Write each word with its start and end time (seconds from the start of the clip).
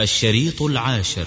الشريط 0.00 0.62
العاشر. 0.62 1.26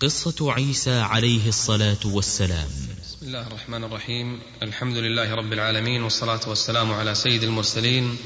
قصة 0.00 0.52
عيسى 0.52 1.00
عليه 1.00 1.48
الصلاة 1.48 1.98
والسلام. 2.04 2.68
بسم 3.02 3.26
الله 3.26 3.46
الرحمن 3.46 3.84
الرحيم. 3.84 4.40
الحمد 4.62 4.96
لله 4.96 5.34
رب 5.34 5.52
العالمين 5.52 6.02
والصلاة 6.02 6.40
والسلام 6.46 6.92
على 6.92 7.14
سيد 7.14 7.42
المرسلين 7.42 8.16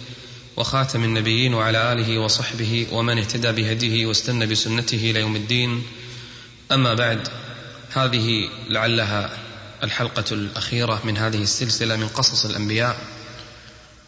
وخاتم 0.56 1.04
النبيين 1.04 1.54
وعلى 1.54 1.92
آله 1.92 2.18
وصحبه 2.18 2.86
ومن 2.92 3.18
اهتدى 3.18 3.52
بهديه 3.52 4.06
واستنى 4.06 4.46
بسنته 4.46 5.10
إلى 5.10 5.20
يوم 5.20 5.36
الدين. 5.36 5.82
أما 6.72 6.94
بعد 6.94 7.28
هذه 7.92 8.48
لعلها 8.68 9.38
الحلقة 9.82 10.24
الأخيرة 10.32 11.00
من 11.04 11.16
هذه 11.16 11.42
السلسلة 11.42 11.96
من 11.96 12.08
قصص 12.08 12.44
الأنبياء. 12.44 13.00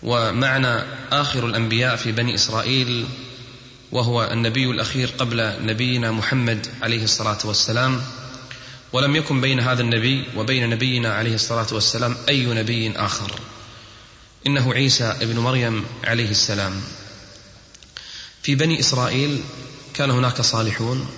ومعنى 0.03 0.82
آخر 1.12 1.46
الأنبياء 1.46 1.96
في 1.96 2.12
بني 2.12 2.34
إسرائيل 2.34 3.07
وهو 3.93 4.25
النبي 4.25 4.71
الأخير 4.71 5.11
قبل 5.19 5.66
نبينا 5.66 6.12
محمد 6.12 6.66
عليه 6.83 7.05
الصلاة 7.05 7.38
والسلام. 7.45 8.02
ولم 8.92 9.16
يكن 9.16 9.41
بين 9.41 9.61
هذا 9.61 9.83
النبي 9.83 10.24
وبين 10.37 10.70
نبينا 10.70 11.15
عليه 11.15 11.34
الصلاة 11.34 11.66
والسلام 11.73 12.16
أي 12.28 12.47
نبي 12.47 12.92
آخر. 12.97 13.33
إنه 14.47 14.75
عيسى 14.75 15.05
ابن 15.05 15.38
مريم 15.38 15.84
عليه 16.05 16.30
السلام. 16.30 16.80
في 18.42 18.55
بني 18.55 18.80
إسرائيل 18.80 19.41
كان 19.95 20.11
هناك 20.11 20.41
صالحون 20.41 21.09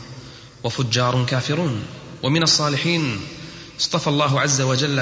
وفجار 0.65 1.25
كافرون. 1.25 1.83
ومن 2.23 2.43
الصالحين 2.43 3.21
اصطفى 3.81 4.07
الله 4.07 4.41
عز 4.41 4.61
وجل 4.61 4.99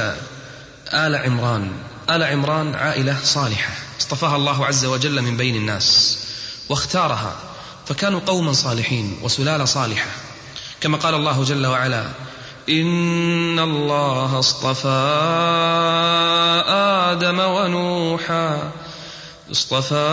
آل 0.86 1.16
عمران. 1.16 1.72
آل 2.10 2.22
عمران 2.22 2.74
عائلة 2.74 3.19
صالحة. 3.24 3.74
اصطفاها 4.00 4.36
الله 4.36 4.66
عز 4.66 4.84
وجل 4.84 5.22
من 5.22 5.36
بين 5.36 5.56
الناس 5.56 6.19
واختارها. 6.69 7.55
فكانوا 7.86 8.20
قوما 8.26 8.52
صالحين 8.52 9.18
وسلالة 9.22 9.64
صالحة. 9.64 10.10
كما 10.80 10.96
قال 10.96 11.14
الله 11.14 11.44
جل 11.44 11.66
وعلا 11.66 12.04
إن 12.69 13.58
الله 13.58 14.38
اصطفى 14.38 14.88
آدم 16.69 17.38
ونوحا 17.38 18.72
اصطفى 19.52 20.08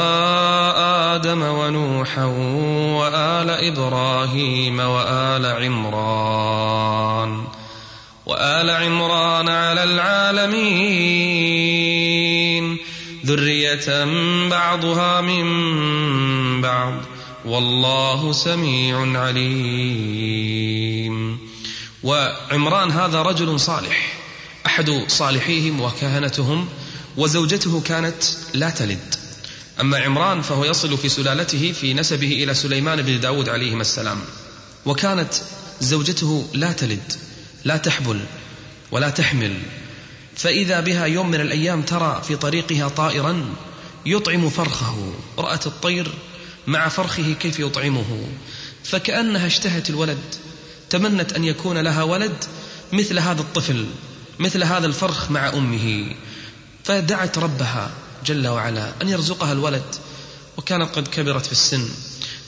آدم 1.16 1.42
ونوحا 1.42 2.26
وآل 2.96 3.50
إبراهيم 3.50 4.80
وآل 4.80 5.46
عمران 5.46 7.44
وآل 8.26 8.70
عمران 8.70 9.50
على 9.50 9.84
العالمين 9.84 10.64
ذرية 13.26 14.06
بعضها 14.50 15.22
من 15.22 16.62
بعض. 16.62 16.94
والله 17.46 18.32
سميع 18.32 19.20
عليم. 19.20 20.54
وعمران 22.04 22.92
هذا 22.92 23.22
رجل 23.22 23.60
صالح. 23.60 24.18
أحد 24.66 25.06
صالحيهم 25.08 25.82
وكهنتهم 25.82 26.68
وزوجته 27.18 27.82
كانت 27.82 28.24
لا 28.54 28.70
تلد. 28.70 29.16
أما 29.82 29.98
عمران 29.98 30.42
فهو 30.42 30.66
يصل 30.66 30.98
في 30.98 31.10
سلالته 31.10 31.72
في 31.72 31.94
نسبه 31.94 32.32
إلى 32.44 32.54
سليمان 32.54 33.02
بن 33.02 33.20
داود 33.20 33.50
عليهما 33.50 33.82
السلام. 33.82 34.20
وكانت 34.86 35.34
زوجته 35.82 36.48
لا 36.54 36.72
تلد 36.72 37.14
لا 37.66 37.78
تحبل 37.78 38.20
ولا 38.92 39.10
تحمل. 39.10 39.58
فإذا 40.36 40.80
بها 40.80 41.06
يوم 41.06 41.32
من 41.32 41.42
الأيام 41.42 41.82
ترى 41.82 42.22
في 42.28 42.36
طريقها 42.36 42.88
طائرا 42.88 43.46
يطعم 44.06 44.50
فرخه. 44.50 45.14
رأت 45.38 45.68
الطير 45.68 46.12
مع 46.68 46.88
فرخه 46.88 47.36
كيف 47.40 47.60
يطعمه. 47.60 48.28
فكأنها 48.84 49.48
اشتهت 49.48 49.90
الولد. 49.90 50.18
تمنت 50.90 51.34
أن 51.34 51.44
يكون 51.44 51.78
لها 51.78 52.04
ولد 52.04 52.44
مثل 52.94 53.20
هذا 53.20 53.42
الطفل 53.42 53.86
مثل 54.40 54.64
هذا 54.64 54.86
الفرخ 54.86 55.32
مع 55.32 55.50
أمه. 55.50 56.16
فدعت 56.84 57.38
ربها 57.38 57.92
جل 58.26 58.48
وعلا 58.48 58.92
أن 59.02 59.10
يرزقها 59.10 59.52
الولد 59.52 59.96
وكانت 60.58 60.96
قد 60.96 61.08
كبرت 61.08 61.46
في 61.46 61.52
السن. 61.52 61.90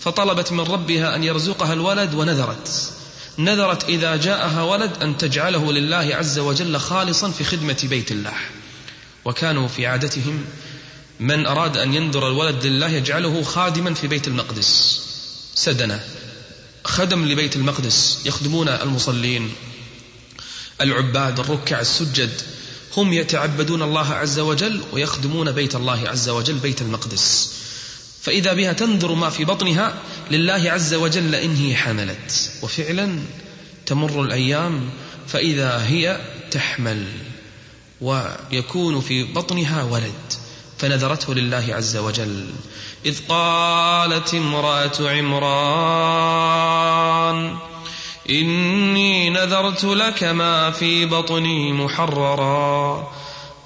فطلبت 0.01 0.51
من 0.51 0.59
ربها 0.59 1.15
أن 1.15 1.23
يرزقها 1.23 1.73
الولد 1.73 2.13
ونذرت. 2.13 2.91
نذرت 3.37 3.83
إذا 3.83 4.15
جاءها 4.15 4.63
ولد 4.63 4.91
أن 5.03 5.17
تجعله 5.17 5.71
لله 5.71 6.15
عز 6.15 6.39
وجل 6.39 6.79
خالصا 6.79 7.31
في 7.31 7.43
خدمة 7.43 7.77
بيت 7.83 8.11
الله. 8.11 8.33
وكانوا 9.25 9.67
في 9.67 9.87
عادتهم 9.87 10.45
من 11.19 11.45
أراد 11.45 11.77
أن 11.77 11.93
ينذر 11.93 12.27
الولد 12.27 12.65
لله 12.65 12.89
يجعله 12.89 13.43
خادما 13.43 13.93
في 13.93 14.07
بيت 14.07 14.27
المقدس. 14.27 15.01
سدنة. 15.55 16.03
خدم 16.83 17.25
لبيت 17.25 17.55
المقدس. 17.55 18.19
يخدمون 18.25 18.69
المصلين. 18.69 19.51
العباد 20.81 21.39
الركع 21.39 21.79
السجد. 21.79 22.41
هم 22.97 23.13
يتعبدون 23.13 23.81
الله 23.81 24.13
عز 24.13 24.39
وجل 24.39 24.81
ويخدمون 24.93 25.51
بيت 25.51 25.75
الله 25.75 26.09
عز 26.09 26.29
وجل 26.29 26.55
بيت 26.55 26.81
المقدس. 26.81 27.51
فإذا 28.21 28.53
بها 28.53 28.73
تنذر 28.73 29.13
ما 29.13 29.29
في 29.29 29.45
بطنها 29.45 29.93
لله 30.31 30.71
عز 30.71 30.93
وجل 30.93 31.35
إن 31.35 31.55
هي 31.55 31.75
حملت. 31.75 32.51
وفعلا 32.61 33.19
تمر 33.85 34.21
الأيام 34.21 34.89
فإذا 35.27 35.85
هي 35.85 36.21
تحمل 36.51 37.05
ويكون 38.01 39.01
في 39.01 39.23
بطنها 39.23 39.83
ولد. 39.83 40.44
فنذرته 40.77 41.33
لله 41.33 41.65
عز 41.69 41.97
وجل. 41.97 42.45
إذ 43.05 43.19
قالت 43.29 44.33
امرأة 44.33 44.91
عمران 44.99 45.55
إني 48.29 49.29
نذرت 49.29 49.83
لك 49.83 50.23
ما 50.23 50.71
في 50.71 51.05
بطني 51.05 51.73
محررا 51.73 53.11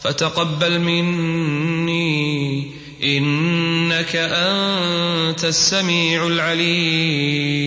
فتقبل 0.04 0.80
مني 0.80 2.72
إنك 3.04 4.16
أنت 4.16 5.46
السميع 5.46 6.28
العليم. 6.28 7.60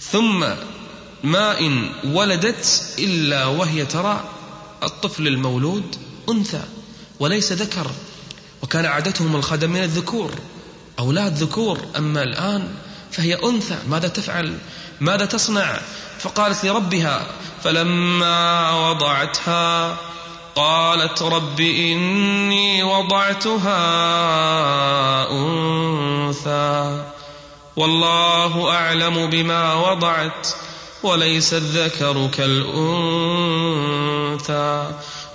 ثم 0.00 0.44
ما 1.24 1.60
إن 1.60 1.90
ولدت 2.04 2.94
إلا 2.98 3.46
وهي 3.46 3.86
ترى 3.86 4.24
الطفل 4.82 5.26
المولود 5.26 5.96
أنثى. 6.30 6.62
وليس 7.20 7.52
ذكر. 7.52 7.90
وكان 8.62 8.86
عادتهم 8.86 9.36
الخدم 9.36 9.70
من 9.70 9.82
الذكور 9.82 10.30
أولاد 10.98 11.36
ذكور. 11.36 11.78
أما 11.96 12.22
الآن 12.22 12.68
فهي 13.10 13.34
أنثى 13.34 13.78
ماذا 13.88 14.08
تفعل؟ 14.08 14.58
ماذا 15.00 15.24
تصنع؟ 15.24 15.80
فقالت 16.18 16.64
لربها 16.64 17.26
فلما 17.64 18.70
وضعتها 18.88 19.96
قالت 20.54 21.22
رب 21.22 21.60
إني 21.60 22.82
وضعتها 22.82 23.80
أنثى. 25.30 27.04
والله 27.76 28.70
أعلم 28.70 29.30
بما 29.30 29.74
وضعت 29.74 30.48
وليس 31.02 31.54
الذكر 31.54 32.26
كالأنثى. 32.26 32.82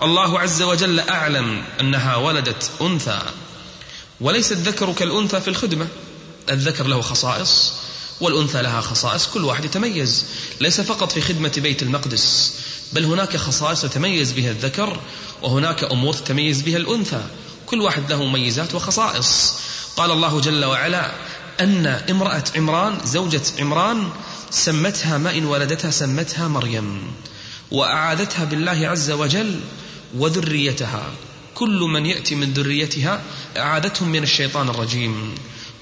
الله 0.04 0.40
عز 0.40 0.62
وجل 0.62 1.00
أعلم 1.00 1.64
أنها 1.82 2.16
ولدت 2.16 2.72
أنثى 2.82 3.22
وليس 4.22 4.52
الذكر 4.52 4.94
كالأنثى 4.94 5.42
في 5.42 5.48
الخدمة. 5.48 5.88
الذكر 6.50 6.88
له 6.88 7.02
خصائص 7.02 7.74
والأنثى 8.22 8.62
لها 8.62 8.82
خصائص 8.82 9.28
كل 9.28 9.46
واحد 9.46 9.66
يتميز. 9.66 10.26
ليس 10.62 10.82
فقط 10.82 11.12
في 11.12 11.22
خدمة 11.22 11.52
بيت 11.58 11.84
المقدس 11.84 12.54
بل 12.94 13.06
هناك 13.06 13.38
خصائص 13.38 13.84
يتميز 13.84 14.32
بها 14.32 14.52
الذكر 14.52 15.00
وهناك 15.42 15.84
أمور 15.84 16.14
تتميز 16.14 16.62
بها 16.62 16.78
الأنثى. 16.78 17.22
كل 17.66 17.82
واحد 17.82 18.12
له 18.12 18.24
مميزات 18.24 18.76
وخصائص. 18.76 19.54
قال 19.98 20.12
الله 20.12 20.42
جل 20.42 20.66
وعلا 20.66 21.12
أن 21.60 21.88
امرأة 21.88 22.44
عمران 22.56 22.98
زوجة 23.06 23.42
عمران 23.60 24.10
سمتها 24.52 25.18
ما 25.18 25.38
إن 25.38 25.46
ولدتها 25.46 25.92
سمتها 25.92 26.48
مريم. 26.48 27.12
وأعادتها 27.72 28.46
بالله 28.46 28.88
عز 28.88 29.12
وجل 29.12 29.60
وذريتها. 30.18 31.04
كل 31.56 31.80
من 31.80 32.06
يأتي 32.06 32.36
من 32.36 32.54
ذريتها 32.54 33.22
أعادتهم 33.58 34.10
من 34.10 34.24
الشيطان 34.24 34.70
الرجيم. 34.70 35.36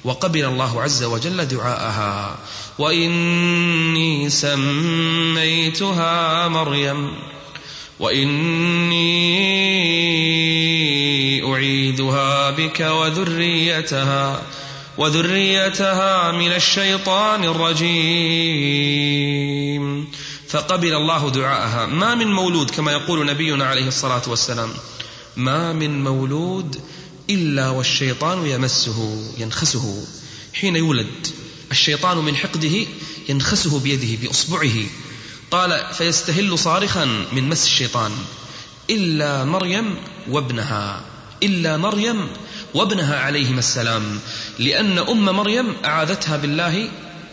وقبل 0.03 0.45
الله 0.45 0.81
عز 0.81 1.03
وجل 1.03 1.45
دعاءها. 1.45 2.37
وإني 2.79 4.29
سميتها 4.29 6.47
مريم. 6.47 7.11
وإني 7.99 9.13
أعيدها 11.53 12.51
بك 12.51 12.79
وذريتها. 12.79 14.41
وذريتها 14.97 16.31
من 16.31 16.51
الشيطان 16.51 17.43
الرجيم. 17.43 17.85
فقبل 20.55 20.93
الله 20.95 21.29
دعاءها. 21.29 21.85
ما 21.85 22.15
من 22.15 22.27
مولود 22.27 22.69
كما 22.69 22.91
يقول 22.91 23.25
نبينا 23.25 23.65
عليه 23.65 23.87
الصلاة 23.87 24.21
والسلام. 24.27 24.69
ما 25.35 25.73
من 25.73 26.03
مولود 26.03 26.81
إلا 27.29 27.69
والشيطان 27.69 28.45
يمسه 28.45 29.31
ينخسه. 29.37 30.07
حين 30.53 30.75
يولد 30.75 31.27
الشيطان 31.71 32.17
من 32.17 32.35
حقده 32.35 32.85
ينخسه 33.29 33.79
بيده 33.79 34.27
بإصبعه. 34.27 34.73
قال 35.51 35.81
فيستهل 35.93 36.59
صارخا 36.59 37.05
من 37.31 37.49
مس 37.49 37.65
الشيطان. 37.65 38.11
إلا 38.89 39.43
مريم 39.43 39.95
وابنها. 40.29 41.01
إلا 41.43 41.77
مريم 41.77 42.27
وابنها 42.73 43.19
عليهما 43.19 43.59
السلام. 43.59 44.19
لأن 44.59 44.99
أم 44.99 45.25
مريم 45.25 45.73
أعاذتها 45.85 46.37
بالله 46.37 46.89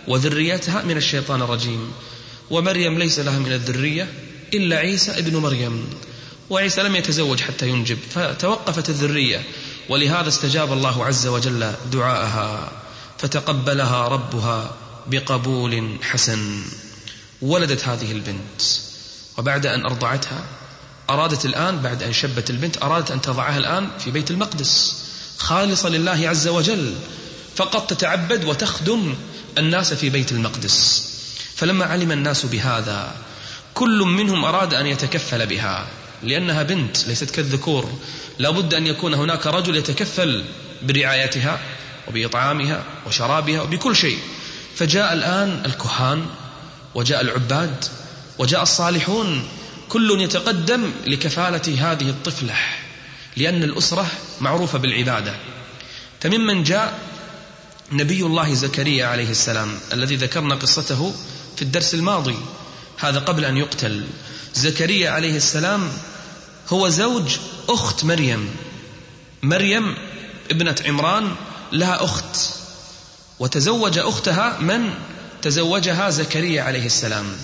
وذريتها 0.09 0.83
من 0.83 0.97
الشيطان 0.97 1.43
الرجيم. 1.43 1.93
ومريم 2.51 2.99
ليس 2.99 3.19
لها 3.19 3.39
من 3.39 3.53
الذرية 3.53 4.13
إلا 4.55 4.77
عيسى 4.77 5.11
ابن 5.19 5.37
مريم. 5.37 5.87
وعيسى 6.51 6.83
لم 6.83 6.97
يتزوج 6.97 7.41
حتى 7.41 7.69
ينجب 7.69 7.99
فتوقفت 8.11 8.89
الذرية 8.89 9.43
ولهذا 9.89 10.29
استجاب 10.29 10.73
الله 10.73 11.05
عز 11.05 11.27
وجل 11.27 11.73
دعاءها 11.93 12.73
فتقبلها 13.19 14.09
ربها 14.09 14.77
بقبول 15.07 15.97
حسن. 16.03 16.63
ولدت 17.43 17.89
هذه 17.89 18.13
البنت 18.13 18.63
وبعد 19.39 19.67
أن 19.67 19.85
أرضعتها 19.85 20.45
أرادت 21.11 21.45
الآن 21.45 21.79
بعد 21.79 22.03
أن 22.03 22.13
شبت 22.13 22.51
البنت 22.51 22.83
أرادت 22.83 23.11
أن 23.11 23.21
تضعها 23.21 23.59
الآن 23.59 23.89
في 23.99 24.11
بيت 24.11 24.31
المقدس 24.31 25.03
خالصة 25.39 25.89
لله 25.89 26.29
عز 26.29 26.49
وجل. 26.49 26.95
فقط 27.57 27.91
تتعبد 27.91 28.45
وتخدم 28.45 29.15
الناس 29.59 29.95
في 29.95 30.11
بيت 30.11 30.33
المقدس. 30.33 31.12
فلما 31.63 31.85
علم 31.85 32.13
الناس 32.13 32.47
بهذا 32.47 33.17
كل 33.75 33.99
منهم 33.99 34.45
أراد 34.45 34.75
أن 34.75 34.87
يتكفل 34.87 35.47
بها 35.47 35.87
لأنها 36.23 36.63
بنت 36.63 37.09
ليست 37.09 37.31
كالذكور. 37.31 37.93
لا 38.39 38.51
بد 38.51 38.75
أن 38.75 38.87
يكون 38.87 39.15
هناك 39.15 39.47
رجل 39.47 39.77
يتكفل 39.77 40.45
برعايتها 40.83 41.61
وبإطعامها 42.09 42.85
وشرابها 43.07 43.63
وبكل 43.63 43.97
شيء. 43.97 44.19
فجاء 44.77 45.13
الآن 45.13 45.63
الكهان 45.67 46.27
وجاء 46.95 47.21
العباد 47.21 47.85
وجاء 48.39 48.63
الصالحون. 48.63 49.49
كل 49.89 50.21
يتقدم 50.21 50.91
لكفالة 51.07 51.93
هذه 51.93 52.09
الطفلة 52.11 52.55
لأن 53.37 53.63
الأسرة 53.63 54.07
معروفة 54.41 54.79
بالعبادة. 54.79 55.35
فممن 56.21 56.63
جاء 56.63 56.99
نبي 57.93 58.23
الله 58.23 58.55
زكريا 58.55 59.07
عليه 59.07 59.31
السلام 59.31 59.79
الذي 59.93 60.17
ذكرنا 60.17 60.55
قصته 60.55 61.15
في 61.57 61.63
الدرس 61.63 61.95
الماضي 61.95 62.37
هذا 62.99 63.19
قبل 63.19 63.45
أن 63.45 63.57
يقتل. 63.57 64.07
زكريا 64.55 65.11
عليه 65.11 65.37
السلام 65.37 65.93
هو 66.69 66.89
زوج 66.89 67.37
أخت 67.69 68.05
مريم. 68.05 68.51
مريم 69.43 69.95
ابنة 70.51 70.77
عمران 70.87 71.35
لها 71.73 72.05
أخت. 72.05 72.37
وتزوج 73.39 73.99
أختها 73.99 74.59
من؟ 74.59 74.95
تزوجها 75.43 76.11
زكريا 76.11 76.63
عليه 76.63 76.87
السلام. 76.87 77.37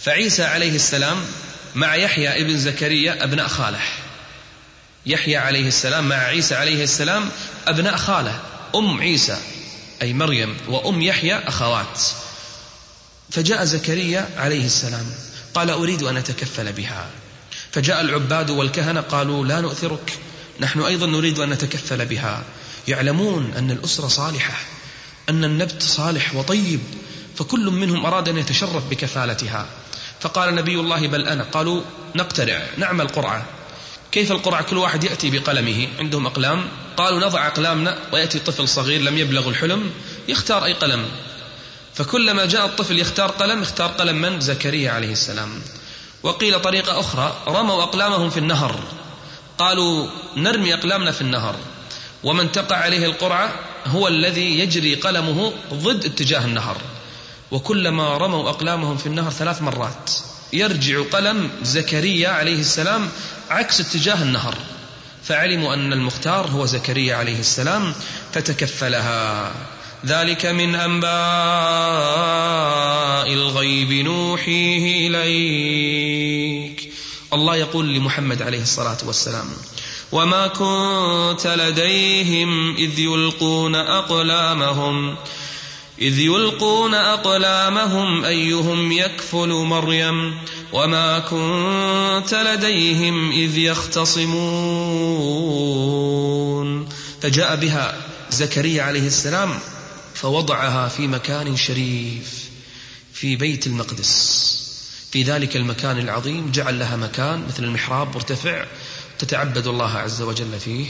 فعيسى 0.00 0.44
عليه 0.44 0.74
السلام 0.74 1.16
مع 1.74 1.94
يحيى 1.94 2.40
ابن 2.42 2.58
زكريا 2.58 3.24
أبناء 3.24 3.48
خاله 3.48 3.80
يحيى 5.06 5.36
عليه 5.36 5.68
السلام 5.68 6.08
مع 6.08 6.16
عيسى 6.16 6.54
عليه 6.54 6.84
السلام 6.84 7.30
أبناء 7.66 7.96
خالة 7.96 8.40
أم 8.74 9.00
عيسى 9.00 9.36
أي 10.02 10.12
مريم 10.12 10.56
وأم 10.68 11.02
يحيى 11.02 11.34
أخوات. 11.34 12.00
فجاء 13.30 13.64
زكريا 13.64 14.28
عليه 14.36 14.66
السلام 14.66 15.06
قال 15.54 15.70
أريد 15.70 16.02
أن 16.02 16.16
أتكفل 16.16 16.72
بها. 16.72 17.10
فجاء 17.72 18.00
العباد 18.00 18.50
والكهنة 18.50 19.00
قالوا 19.00 19.46
لا 19.46 19.60
نؤثرك 19.60 20.18
نحن 20.60 20.80
أيضا 20.80 21.06
نريد 21.06 21.38
أن 21.38 21.50
نتكفل 21.50 22.06
بها. 22.06 22.44
يعلمون 22.88 23.52
أن 23.56 23.70
الأسرة 23.70 24.08
صالحة 24.08 24.54
أن 25.28 25.44
النبت 25.44 25.82
صالح 25.82 26.34
وطيب 26.34 26.80
فكل 27.36 27.70
منهم 27.70 28.06
أراد 28.06 28.28
أن 28.28 28.38
يتشرف 28.38 28.88
بكفالتها. 28.90 29.66
فقال 30.20 30.54
نبي 30.54 30.80
الله 30.80 31.06
بل 31.06 31.26
أنا 31.26 31.44
قالوا 31.44 31.82
نقترع 32.14 32.66
نعمل 32.76 33.08
قرعة. 33.08 33.44
كيف 34.12 34.32
القرعة؟ 34.32 34.62
كل 34.62 34.76
واحد 34.76 35.04
يأتي 35.04 35.30
بقلمه. 35.30 35.88
عندهم 35.98 36.26
أقلام 36.26 36.68
قالوا 36.96 37.20
نضع 37.20 37.46
أقلامنا 37.46 37.98
ويأتي 38.12 38.38
طفل 38.38 38.68
صغير 38.68 39.00
لم 39.00 39.18
يبلغ 39.18 39.48
الحلم 39.48 39.90
يختار 40.28 40.64
أي 40.64 40.72
قلم. 40.72 41.08
فكلما 41.94 42.46
جاء 42.46 42.66
الطفل 42.66 42.98
يختار 42.98 43.30
قلم 43.30 43.62
اختار 43.62 43.88
قلم 43.88 44.16
من؟ 44.16 44.40
زكريا 44.40 44.90
عليه 44.90 45.12
السلام. 45.12 45.62
وقيل 46.22 46.60
طريقة 46.60 47.00
أخرى 47.00 47.42
رموا 47.46 47.82
أقلامهم 47.82 48.30
في 48.30 48.38
النهر. 48.38 48.80
قالوا 49.58 50.08
نرمي 50.36 50.74
أقلامنا 50.74 51.12
في 51.12 51.20
النهر. 51.20 51.56
ومن 52.24 52.52
تقع 52.52 52.76
عليه 52.76 53.06
القرعة 53.06 53.52
هو 53.86 54.08
الذي 54.08 54.58
يجري 54.58 54.94
قلمه 54.94 55.52
ضد 55.74 56.04
اتجاه 56.04 56.44
النهر. 56.44 56.76
وكلما 57.50 58.16
رموا 58.16 58.48
أقلامهم 58.50 58.96
في 58.96 59.06
النهر 59.06 59.30
ثلاث 59.30 59.62
مرات. 59.62 60.10
يرجع 60.52 61.02
قلم 61.12 61.50
زكريا 61.62 62.28
عليه 62.28 62.60
السلام 62.60 63.08
عكس 63.50 63.80
اتجاه 63.80 64.22
النهر. 64.22 64.54
فعلموا 65.24 65.74
أن 65.74 65.92
المختار 65.92 66.46
هو 66.46 66.66
زكريا 66.66 67.16
عليه 67.16 67.40
السلام 67.40 67.94
فتكفلها. 68.32 69.52
ذلك 70.06 70.46
من 70.46 70.74
أنباء 70.74 71.14
الغيب 73.32 73.92
نوحيه 73.92 75.08
إليك. 75.08 76.90
الله 77.32 77.56
يقول 77.56 77.94
لمحمد 77.94 78.42
عليه 78.42 78.62
الصلاة 78.62 78.98
والسلام 79.06 79.46
وما 80.12 80.46
كنت 80.46 81.46
لديهم 81.46 82.76
إذ 82.76 82.98
يلقون 82.98 83.74
أقلامهم 83.74 85.16
إذ 85.98 86.18
يلقون 86.18 86.94
أقلامهم 86.94 88.24
أيهم 88.24 88.92
يكفل 88.92 89.48
مريم 89.48 90.38
وما 90.72 91.18
كنت 91.18 92.34
لديهم 92.34 93.30
إذ 93.30 93.58
يختصمون. 93.58 94.34
فجاء 97.22 97.56
بها 97.56 97.94
زكريا 98.30 98.82
عليه 98.82 99.06
السلام 99.06 99.58
فوضعها 100.14 100.88
في 100.88 101.08
مكان 101.08 101.56
شريف 101.56 102.48
في 103.12 103.36
بيت 103.36 103.66
المقدس. 103.66 104.54
في 105.10 105.22
ذلك 105.22 105.56
المكان 105.56 105.98
العظيم 105.98 106.50
جعل 106.50 106.78
لها 106.78 106.96
مكان 106.96 107.46
مثل 107.46 107.64
المحراب 107.64 108.14
مرتفع 108.14 108.66
تتعبد 109.18 109.66
الله 109.66 109.98
عز 109.98 110.22
وجل 110.22 110.60
فيه 110.60 110.86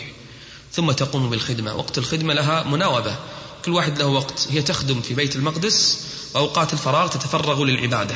ثم 0.72 0.90
تقوم 0.90 1.30
بالخدمة. 1.30 1.74
وقت 1.74 1.98
الخدمة 1.98 2.34
لها 2.34 2.62
مناوبة. 2.62 3.16
كل 3.64 3.72
واحد 3.72 3.98
له 3.98 4.06
وقت. 4.06 4.48
هي 4.50 4.62
تخدم 4.62 5.02
في 5.02 5.14
بيت 5.14 5.36
المقدس 5.36 6.06
وأوقات 6.34 6.72
الفراغ 6.72 7.08
تتفرغ 7.08 7.64
للعبادة. 7.64 8.14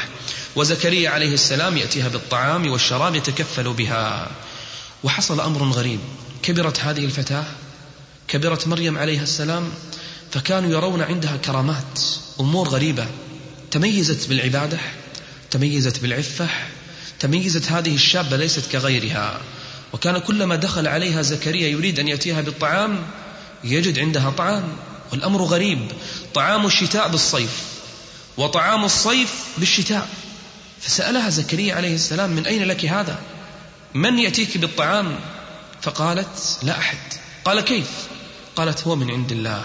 وزكريا 0.57 1.11
عليه 1.11 1.35
السلام 1.35 1.77
يأتيها 1.77 2.09
بالطعام 2.09 2.71
والشراب 2.71 3.15
يتكفل 3.15 3.73
بها. 3.73 4.31
وحصل 5.05 5.41
أمر 5.41 5.63
غريب. 5.63 6.01
كبرت 6.43 6.81
هذه 6.81 7.05
الفتاة؟ 7.05 7.45
كبرت 8.29 8.69
مريم 8.69 8.99
عليها 8.99 9.23
السلام؟ 9.23 9.71
فكانوا 10.33 10.71
يرون 10.71 11.03
عندها 11.03 11.37
كرامات 11.37 12.01
أمور 12.41 12.69
غريبة. 12.69 13.07
تميزت 13.71 14.29
بالعبادة 14.29 14.79
تميزت 15.51 16.01
بالعفة 16.01 16.49
تميزت 17.21 17.73
هذه 17.73 17.95
الشابة 17.95 18.37
ليست 18.37 18.73
كغيرها. 18.73 19.41
وكان 19.93 20.19
كلما 20.19 20.57
دخل 20.57 20.89
عليها 20.89 21.23
زكريا 21.23 21.69
يريد 21.69 22.01
أن 22.01 22.09
يأتيها 22.09 22.41
بالطعام 22.41 23.07
يجد 23.65 23.99
عندها 23.99 24.31
طعام 24.31 24.65
والأمر 25.13 25.43
غريب. 25.43 25.93
طعام 26.35 26.67
الشتاء 26.67 27.09
بالصيف 27.09 27.63
وطعام 28.37 28.85
الصيف 28.85 29.35
بالشتاء. 29.59 30.09
فسألها 30.81 31.31
زكريا 31.31 31.75
عليه 31.75 31.95
السلام 31.95 32.31
من 32.31 32.47
أين 32.47 32.65
لك 32.65 32.85
هذا؟ 32.85 33.19
من 33.95 34.19
يأتيك 34.19 34.59
بالطعام؟ 34.59 35.17
فقالت 35.83 36.59
لا 36.63 36.79
أحد. 36.79 36.99
قال 37.45 37.61
كيف؟ 37.61 37.91
قالت 38.57 38.87
هو 38.87 38.97
من 38.97 39.11
عند 39.11 39.33
الله. 39.33 39.65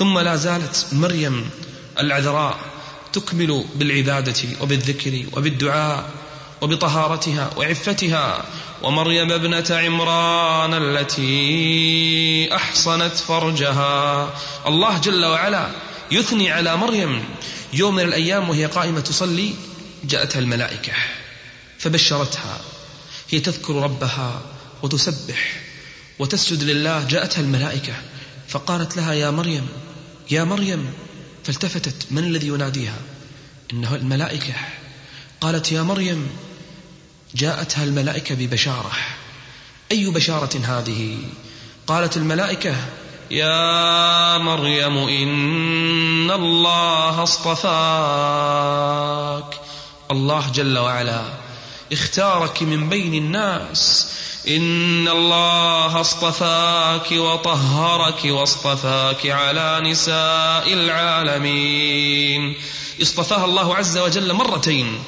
ثم 0.00 0.18
لا 0.18 0.36
زالت 0.36 0.86
مريم 0.92 1.50
العذراء 1.98 2.58
تكمل 3.12 3.64
بالعبادة 3.74 4.42
وبالذكر 4.60 5.24
وبالدعاء 5.32 6.10
وبطهارتها 6.60 7.50
وعفتها. 7.56 8.44
ومريم 8.82 9.32
ابنة 9.32 9.66
عمران 9.70 10.74
التي 10.74 12.48
أحصنت 12.56 13.14
فرجها. 13.14 14.30
الله 14.66 14.98
جل 14.98 15.24
وعلا 15.24 15.70
يثني 16.10 16.50
على 16.50 16.76
مريم 16.76 17.24
يوم 17.72 17.94
من 17.94 18.04
الأيام 18.04 18.50
وهي 18.50 18.66
قائمة 18.66 19.00
تصلي 19.00 19.54
جاءتها 20.04 20.38
الملائكة 20.38 20.92
فبشرتها. 21.78 22.60
هي 23.30 23.40
تذكر 23.40 23.74
ربها 23.74 24.42
وتسبح 24.82 25.52
وتسجد 26.18 26.62
لله 26.62 27.04
جاءتها 27.04 27.40
الملائكة 27.40 27.92
فقالت 28.48 28.96
لها 28.96 29.12
يا 29.12 29.30
مريم 29.30 29.68
يا 30.30 30.44
مريم 30.44 30.92
فالتفتت 31.44 32.06
من 32.10 32.24
الذي 32.24 32.46
يناديها؟ 32.46 32.98
إنه 33.72 33.94
الملائكة. 33.94 34.54
قالت 35.40 35.72
يا 35.72 35.82
مريم 35.82 36.28
جاءتها 37.34 37.84
الملائكة 37.84 38.34
ببشارة. 38.34 38.92
أي 39.92 40.10
بشارة 40.10 40.58
هذه؟ 40.64 41.18
قالت 41.86 42.16
الملائكة 42.16 42.76
يا 43.30 44.38
مريم 44.38 44.98
إن 44.98 46.30
الله 46.30 47.22
اصطفاك. 47.22 47.60
الله 50.10 50.50
جل 50.54 50.78
وعلا 50.78 51.24
اختارك 51.92 52.62
من 52.62 52.88
بين 52.88 53.14
الناس. 53.14 54.12
إن 54.48 55.08
الله 55.08 56.00
اصطفاك 56.00 57.12
وطهرك 57.12 58.24
واصطفاك 58.24 59.26
على 59.26 59.80
نساء 59.84 60.72
العالمين. 60.72 62.54
اصطفاها 63.02 63.44
الله 63.44 63.76
عز 63.76 63.98
وجل 63.98 64.32
مرتين 64.32 64.98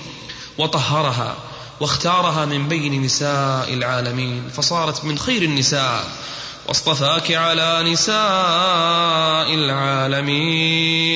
وطهرها 0.58 1.36
واختارها 1.80 2.44
من 2.44 2.68
بين 2.68 3.02
نساء 3.02 3.74
العالمين. 3.74 4.48
فصارت 4.48 5.04
من 5.04 5.18
خير 5.18 5.42
النساء 5.42 6.04
واصطفاك 6.68 7.32
على 7.32 7.92
نساء 7.92 9.54
العالمين. 9.54 11.12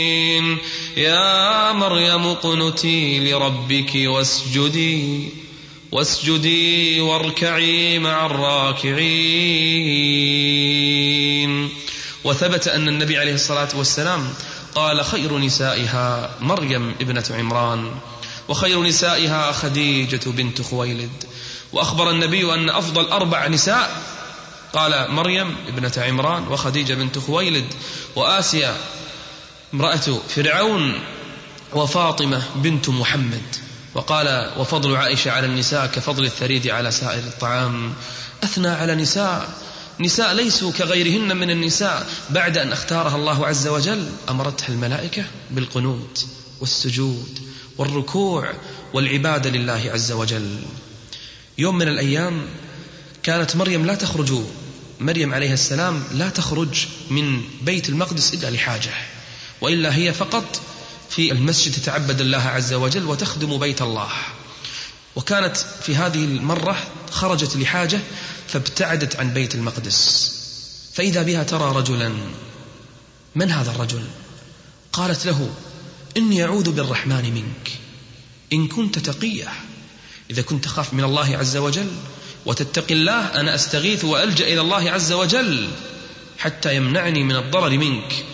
يا 0.97 1.73
مريم 1.73 2.27
اقنتي 2.27 3.31
لربك 3.31 3.93
واسجدي. 3.95 5.46
واسجدي 5.93 7.01
واركعي 7.01 7.99
مع 7.99 8.27
الراكعين. 8.27 9.07
وثبت 12.25 12.69
أن 12.69 12.89
النبي 12.89 13.19
عليه 13.19 13.35
الصلاة 13.35 13.69
والسلام 13.75 14.35
قال 14.75 15.05
خير 15.05 15.39
نسائها 15.39 16.31
مريم 16.41 16.95
ابنة 17.01 17.25
عمران 17.31 17.91
وخير 18.49 18.83
نسائها 18.83 19.53
خديجة 19.53 20.21
بنت 20.27 20.63
خويلد. 20.63 21.25
وأخبر 21.73 22.11
النبي 22.11 22.55
أن 22.55 22.71
أفضل 22.71 23.09
أربع 23.09 23.47
نساء 23.47 24.03
قال 24.73 25.11
مريم 25.11 25.57
ابنة 25.69 25.93
عمران 25.97 26.49
وخديجة 26.49 26.95
بنت 26.95 27.19
خويلد 27.19 27.75
وآسيا 28.17 28.77
امرأة 29.75 30.21
فرعون 30.29 31.01
وفاطمة 31.75 32.43
بنت 32.57 32.89
محمد. 32.89 33.66
وقال 33.97 34.53
وفضل 34.59 34.97
عائشة 34.97 35.31
على 35.31 35.47
النساء 35.47 35.87
كفضل 35.87 36.25
الثريد 36.25 36.69
على 36.69 36.91
سائر 36.91 37.19
الطعام. 37.19 37.95
أثنى 38.45 38.69
على 38.69 38.95
نساء. 38.95 39.49
نساء 40.01 40.33
ليسوا 40.33 40.73
كغيرهن 40.73 41.37
من 41.37 41.51
النساء. 41.51 42.07
بعد 42.31 42.59
أن 42.59 42.73
اختارها 42.73 43.17
الله 43.17 43.47
عز 43.47 43.69
وجل 43.69 44.09
أمرتها 44.31 44.69
الملائكة 44.69 45.25
بالقنوت 45.51 46.27
والسجود 46.61 47.39
والركوع 47.79 48.53
والعبادة 48.93 49.51
لله 49.51 49.91
عز 49.95 50.13
وجل. 50.13 50.57
يوم 51.59 51.79
من 51.79 51.89
الأيام 51.89 52.47
كانت 53.23 53.57
مريم 53.57 53.87
لا 53.87 53.95
تخرج. 53.95 54.33
مريم 55.01 55.35
عليه 55.35 55.53
السلام 55.53 56.05
لا 56.13 56.29
تخرج 56.29 56.87
من 57.11 57.43
بيت 57.63 57.89
المقدس 57.89 58.35
إلا 58.35 58.51
لحاجة 58.51 58.91
وإلا 59.61 59.97
هي 59.97 60.13
فقط 60.13 60.61
في 61.11 61.33
المسجد 61.33 61.73
تتعبد 61.73 62.21
الله 62.21 62.43
عز 62.43 62.73
وجل 62.73 63.05
وتخدم 63.05 63.59
بيت 63.59 63.83
الله. 63.83 64.09
وكانت 65.17 65.57
في 65.57 65.97
هذه 65.97 66.25
المرة 66.25 66.77
خرجت 67.11 67.57
لحاجة 67.57 68.01
فابتعدت 68.49 69.17
عن 69.17 69.35
بيت 69.35 69.55
المقدس. 69.55 70.33
فإذا 70.95 71.23
بها 71.23 71.43
ترى 71.43 71.77
رجلا 71.77 72.13
من 73.35 73.51
هذا 73.51 73.71
الرجل؟ 73.71 74.05
قالت 74.93 75.27
له 75.27 75.51
إني 76.17 76.45
أعوذ 76.45 76.71
بالرحمن 76.71 77.35
منك. 77.35 77.73
إن 78.53 78.69
كنت 78.69 78.99
تقية 78.99 79.49
إذا 80.31 80.43
كنت 80.43 80.65
تخاف 80.65 80.95
من 80.95 81.05
الله 81.05 81.37
عز 81.37 81.57
وجل 81.57 81.91
وتتقي 82.47 82.95
الله 82.95 83.41
أنا 83.41 83.55
أستغيث 83.55 84.05
وألجأ 84.05 84.45
إلى 84.45 84.61
الله 84.61 84.91
عز 84.91 85.13
وجل 85.13 85.71
حتى 86.39 86.77
يمنعني 86.77 87.25
من 87.25 87.37
الضرر 87.37 87.79
منك. 87.79 88.25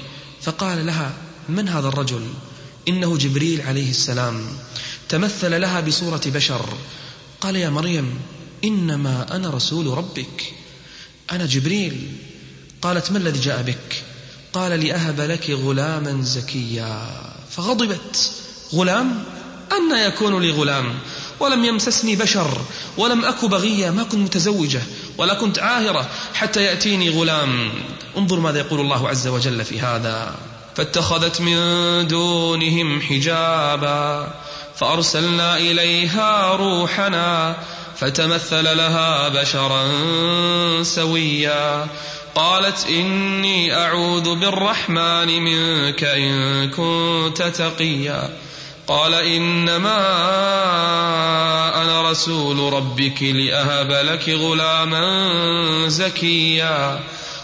فقال 0.42 0.86
لها 0.86 1.12
من 1.48 1.68
هذا 1.68 1.88
الرجل؟ 1.88 2.28
إنه 2.88 3.16
جبريل 3.16 3.60
عليه 3.60 3.90
السلام 3.90 4.46
تمثل 5.08 5.60
لها 5.60 5.80
بصورة 5.80 6.20
بشر. 6.26 6.68
قال 7.40 7.56
يا 7.56 7.70
مريم 7.70 8.20
إنما 8.64 9.36
أنا 9.36 9.50
رسول 9.50 9.86
ربك. 9.86 10.54
أنا 11.32 11.46
جبريل. 11.46 12.12
قالت 12.82 13.12
ما 13.12 13.18
الذي 13.18 13.40
جاء 13.40 13.62
بك؟ 13.62 14.02
قال 14.52 14.86
لأهب 14.86 15.20
لك 15.20 15.50
غلاما 15.50 16.22
زكيا. 16.22 17.22
فغضبت. 17.50 18.30
غلام؟ 18.74 19.24
أن 19.72 20.06
يكون 20.06 20.42
لي 20.42 20.50
غلام. 20.50 20.98
ولم 21.40 21.64
يمسسني 21.64 22.16
بشر. 22.16 22.60
ولم 22.96 23.24
أك 23.24 23.44
بغيا. 23.44 23.90
ما 23.90 24.02
كنت 24.02 24.14
متزوجة. 24.14 24.82
ولا 25.18 25.34
كنت 25.34 25.58
عاهرة. 25.58 26.10
حتى 26.34 26.62
يأتيني 26.62 27.10
غلام. 27.10 27.72
انظر 28.16 28.40
ماذا 28.40 28.58
يقول 28.58 28.80
الله 28.80 29.08
عز 29.08 29.26
وجل 29.26 29.64
في 29.64 29.80
هذا. 29.80 30.34
فاتخذت 30.76 31.40
من 31.40 31.58
دونهم 32.06 33.00
حجابا 33.00 34.28
فأرسلنا 34.76 35.56
إليها 35.56 36.56
روحنا 36.56 37.56
فتمثل 37.96 38.64
لها 38.76 39.28
بشرا 39.28 39.84
سويا 40.82 41.86
قالت 42.34 42.86
إني 42.88 43.74
أعوذ 43.76 44.34
بالرحمن 44.34 45.42
منك 45.42 46.04
إن 46.04 46.70
كنت 46.70 47.42
تقيا 47.42 48.30
قال 48.86 49.14
إنما 49.14 49.98
أنا 51.82 52.10
رسول 52.10 52.72
ربك 52.72 53.22
لأهب 53.22 53.92
لك 53.92 54.28
غلاما 54.28 55.28
زكيا 55.88 57.00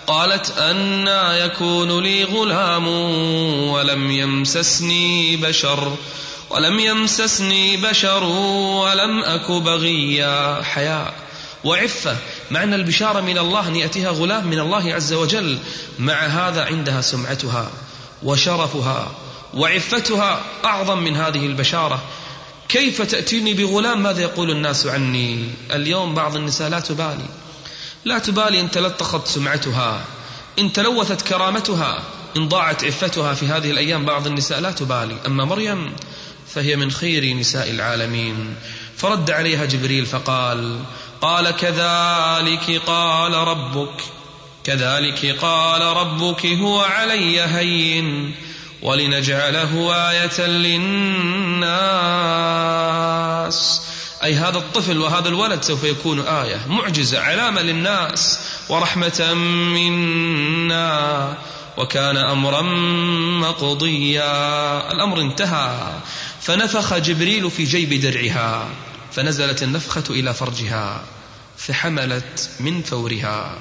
قالت 0.08 0.58
أنا 0.58 1.44
يكون 1.44 2.02
لي 2.02 2.24
غلام 2.24 2.88
ولم 3.68 4.10
يمسسني 4.10 5.36
بشر 5.36 5.96
ولم 6.50 6.80
يمسسني 6.80 7.76
بشر 7.76 8.24
ولم 8.24 9.24
أك 9.24 9.50
بغيا. 9.50 10.62
حياء. 10.62 11.14
وعفة. 11.64 12.16
معنى 12.50 12.74
البشارة 12.74 13.20
من 13.20 13.38
الله 13.38 13.68
أن 13.68 13.76
يأتيها 13.76 14.10
غلام 14.10 14.46
من 14.46 14.58
الله 14.58 14.94
عز 14.94 15.12
وجل. 15.12 15.58
مع 15.98 16.26
هذا 16.26 16.64
عندها 16.64 17.00
سمعتها 17.00 17.70
وشرفها 18.22 19.12
وعفتها 19.54 20.40
أعظم 20.64 20.98
من 20.98 21.16
هذه 21.16 21.46
البشارة. 21.46 22.02
كيف 22.68 23.02
تأتيني 23.02 23.54
بغلام؟ 23.54 24.02
ماذا 24.02 24.22
يقول 24.22 24.50
الناس 24.50 24.86
عني؟ 24.86 25.48
اليوم 25.72 26.14
بعض 26.14 26.36
النساء 26.36 26.68
لا 26.68 26.80
تبالي. 26.80 27.28
لا 28.04 28.18
تبالي 28.18 28.60
إن 28.60 28.70
تلطخت 28.70 29.28
سمعتها 29.28 30.04
إن 30.58 30.72
تلوثت 30.72 31.22
كرامتها 31.22 32.02
إن 32.36 32.48
ضاعت 32.48 32.84
عفتها 32.84 33.34
في 33.34 33.46
هذه 33.46 33.70
الأيام 33.70 34.04
بعض 34.04 34.26
النساء 34.26 34.60
لا 34.60 34.72
تبالي. 34.72 35.16
أما 35.26 35.44
مريم 35.44 35.96
فهي 36.54 36.76
من 36.76 36.90
خير 36.90 37.36
نساء 37.36 37.70
العالمين. 37.70 38.54
فرد 38.96 39.30
عليها 39.30 39.64
جبريل 39.64 40.06
فقال 40.06 40.80
قال 41.20 41.50
كذلك 41.50 42.82
قال 42.86 43.34
ربك 43.34 44.02
كذلك 44.64 45.36
قال 45.42 45.82
ربك 45.82 46.46
هو 46.46 46.80
علي 46.80 47.40
هين 47.40 48.34
ولنجعله 48.82 49.94
آية 50.10 50.46
للناس. 50.46 51.58
أي 54.22 54.34
هذا 54.34 54.58
الطفل 54.58 54.98
وهذا 54.98 55.28
الولد 55.28 55.62
سوف 55.62 55.84
يكون 55.84 56.20
آية 56.20 56.66
معجزة 56.66 57.20
علامة 57.20 57.62
للناس 57.62 58.38
ورحمة 58.68 59.34
منا 59.74 61.38
وكان 61.76 62.16
أمرا 62.16 62.62
مقضيا. 63.40 64.92
الأمر 64.92 65.20
انتهى. 65.20 65.92
فنفخ 66.40 66.98
جبريل 66.98 67.50
في 67.50 67.64
جيب 67.64 68.00
درعها 68.00 68.68
فنزلت 69.12 69.62
النفخة 69.62 70.04
إلى 70.10 70.34
فرجها 70.34 71.02
فحملت 71.56 72.50
من 72.60 72.82
فورها. 72.82 73.58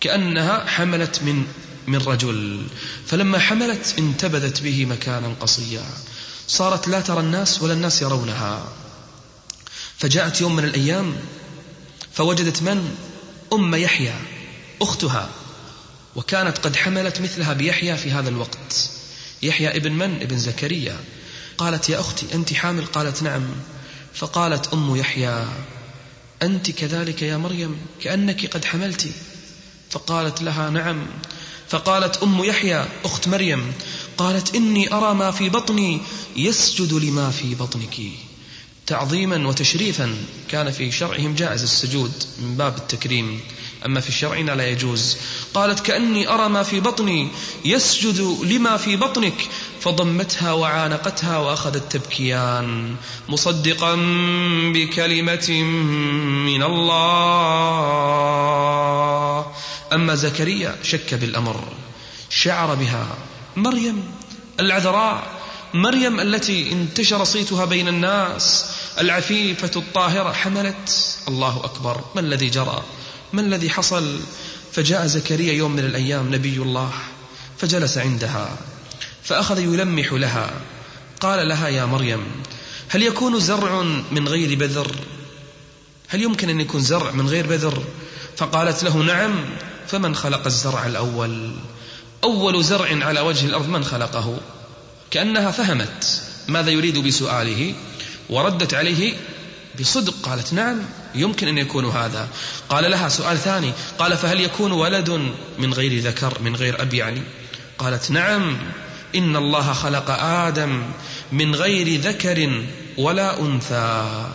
كأنها 0.00 0.66
حملت 0.66 1.22
من 1.22 1.46
من 1.86 1.98
رجل. 1.98 2.66
فلما 3.06 3.38
حملت 3.38 3.94
انتبذت 3.98 4.62
به 4.62 4.86
مكانا 4.86 5.34
قصيا. 5.40 5.84
صارت 6.48 6.88
لا 6.88 7.00
ترى 7.00 7.20
الناس 7.20 7.62
ولا 7.62 7.72
الناس 7.72 8.02
يرونها. 8.02 8.64
فجاءت 9.98 10.40
يوم 10.40 10.56
من 10.56 10.64
الأيام 10.64 11.16
فوجدت 12.12 12.62
من؟ 12.62 12.96
أم 13.52 13.74
يحيى 13.74 14.14
أختها. 14.82 15.30
وكانت 16.16 16.58
قد 16.58 16.76
حملت 16.76 17.20
مثلها 17.20 17.52
بيحيى 17.52 17.96
في 17.96 18.10
هذا 18.10 18.28
الوقت. 18.28 18.90
يحيى 19.42 19.76
ابن 19.76 19.92
من؟ 19.92 20.22
ابن 20.22 20.38
زكريا. 20.38 20.96
قالت 21.58 21.88
يا 21.88 22.00
أختي 22.00 22.34
أنت 22.34 22.52
حامل؟ 22.52 22.86
قالت 22.86 23.22
نعم. 23.22 23.54
فقالت 24.14 24.72
أم 24.72 24.96
يحيى 24.96 25.46
أنت 26.42 26.70
كذلك 26.70 27.22
يا 27.22 27.36
مريم 27.36 27.76
كأنك 28.02 28.46
قد 28.46 28.64
حملت. 28.64 29.08
فقالت 29.90 30.42
لها 30.42 30.70
نعم. 30.70 31.06
فقالت 31.68 32.22
أم 32.22 32.44
يحيى 32.44 32.86
أخت 33.04 33.28
مريم 33.28 33.72
قالت 34.18 34.54
إني 34.54 34.94
أرى 34.94 35.14
ما 35.14 35.30
في 35.30 35.48
بطني 35.48 36.00
يسجد 36.36 36.92
لما 36.92 37.30
في 37.30 37.54
بطنك. 37.54 38.00
تعظيما 38.86 39.48
وتشريفا 39.48 40.16
كان 40.48 40.70
في 40.70 40.92
شرعهم 40.92 41.34
جائز 41.34 41.62
السجود 41.62 42.12
من 42.42 42.56
باب 42.56 42.76
التكريم. 42.76 43.40
أما 43.86 44.00
في 44.00 44.12
شرعنا 44.12 44.52
لا 44.52 44.68
يجوز. 44.68 45.16
قالت 45.54 45.80
كأني 45.80 46.28
أرى 46.28 46.48
ما 46.48 46.62
في 46.62 46.80
بطني 46.80 47.28
يسجد 47.64 48.38
لما 48.42 48.76
في 48.76 48.96
بطنك 48.96 49.48
فضمتها 49.80 50.52
وعانقتها 50.52 51.38
وأخذت 51.38 51.92
تبكيان 51.92 52.96
مصدقا 53.28 53.94
بكلمة 54.74 55.50
من 56.46 56.62
الله. 56.62 57.12
أما 59.92 60.14
زكريا 60.14 60.78
شك 60.82 61.14
بالأمر. 61.14 61.64
شعر 62.30 62.74
بها. 62.74 63.16
مريم 63.56 64.04
العذراء 64.60 65.41
مريم 65.74 66.20
التي 66.20 66.72
انتشر 66.72 67.24
صيتها 67.24 67.64
بين 67.64 67.88
الناس 67.88 68.64
العفيفة 68.98 69.70
الطاهرة 69.76 70.32
حملت. 70.32 71.16
الله 71.28 71.64
أكبر. 71.64 72.04
ما 72.14 72.20
الذي 72.20 72.50
جرى؟ 72.50 72.82
ما 73.32 73.40
الذي 73.40 73.70
حصل؟ 73.70 74.20
فجاء 74.72 75.06
زكريا 75.06 75.52
يوم 75.52 75.72
من 75.72 75.84
الأيام 75.84 76.34
نبي 76.34 76.56
الله 76.56 76.92
فجلس 77.58 77.98
عندها 77.98 78.56
فأخذ 79.22 79.58
يلمح 79.58 80.12
لها. 80.12 80.50
قال 81.20 81.48
لها 81.48 81.68
يا 81.68 81.84
مريم 81.84 82.26
هل 82.88 83.02
يكون 83.02 83.40
زرع 83.40 83.82
من 84.10 84.28
غير 84.28 84.58
بذر؟ 84.58 84.96
هل 86.08 86.22
يمكن 86.22 86.50
أن 86.50 86.60
يكون 86.60 86.80
زرع 86.80 87.10
من 87.10 87.28
غير 87.28 87.46
بذر؟ 87.46 87.82
فقالت 88.36 88.82
له 88.84 88.96
نعم 88.96 89.44
فمن 89.86 90.14
خلق 90.14 90.46
الزرع 90.46 90.86
الأول؟ 90.86 91.52
أول 92.24 92.64
زرع 92.64 93.06
على 93.06 93.20
وجه 93.20 93.46
الأرض 93.46 93.68
من 93.68 93.84
خلقه؟ 93.84 94.40
كأنها 95.12 95.50
فهمت 95.50 96.22
ماذا 96.48 96.70
يريد 96.70 96.98
بسؤاله 96.98 97.74
وردت 98.30 98.74
عليه 98.74 99.14
بصدق 99.80 100.14
قالت 100.22 100.52
نعم 100.52 100.78
يمكن 101.14 101.48
أن 101.48 101.58
يكون 101.58 101.84
هذا. 101.84 102.28
قال 102.68 102.90
لها 102.90 103.08
سؤال 103.08 103.38
ثاني 103.38 103.72
قال 103.98 104.16
فهل 104.16 104.40
يكون 104.40 104.72
ولد 104.72 105.32
من 105.58 105.74
غير 105.74 106.02
ذكر 106.02 106.42
من 106.42 106.56
غير 106.56 106.82
أب 106.82 106.94
يعني؟ 106.94 107.22
قالت 107.78 108.10
نعم 108.10 108.58
إن 109.14 109.36
الله 109.36 109.72
خلق 109.72 110.10
آدم 110.20 110.82
من 111.32 111.54
غير 111.54 112.00
ذكر 112.00 112.64
ولا 112.98 113.40
أنثى. 113.40 114.26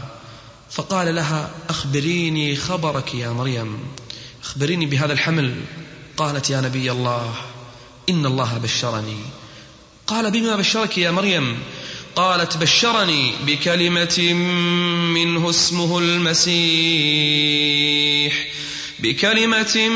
فقال 0.71 1.15
لها 1.15 1.49
أخبريني 1.69 2.55
خبرك 2.55 3.15
يا 3.15 3.29
مريم. 3.29 3.79
أخبريني 4.43 4.85
بهذا 4.85 5.13
الحمل. 5.13 5.55
قالت 6.17 6.49
يا 6.49 6.61
نبي 6.61 6.91
الله 6.91 7.33
إن 8.09 8.25
الله 8.25 8.57
بشرني. 8.63 9.19
قال 10.07 10.31
بما 10.31 10.55
بشرك 10.55 10.97
يا 10.97 11.11
مريم؟ 11.11 11.59
قالت 12.15 12.57
بشرني 12.57 13.31
بكلمة 13.45 14.33
منه 15.13 15.49
اسمه 15.49 15.99
المسيح. 15.99 16.57
بكلمة 18.99 19.89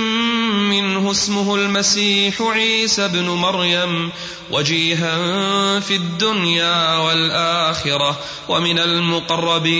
منه 0.69 1.11
اسمه 1.11 1.55
المسيح 1.55 2.41
عيسى 2.41 3.05
ابن 3.05 3.29
مريم 3.29 4.11
وجيها 4.51 5.79
في 5.79 5.95
الدنيا 5.95 6.97
والآخرة 6.97 8.19
ومن 8.49 8.79
المقربين. 8.79 9.71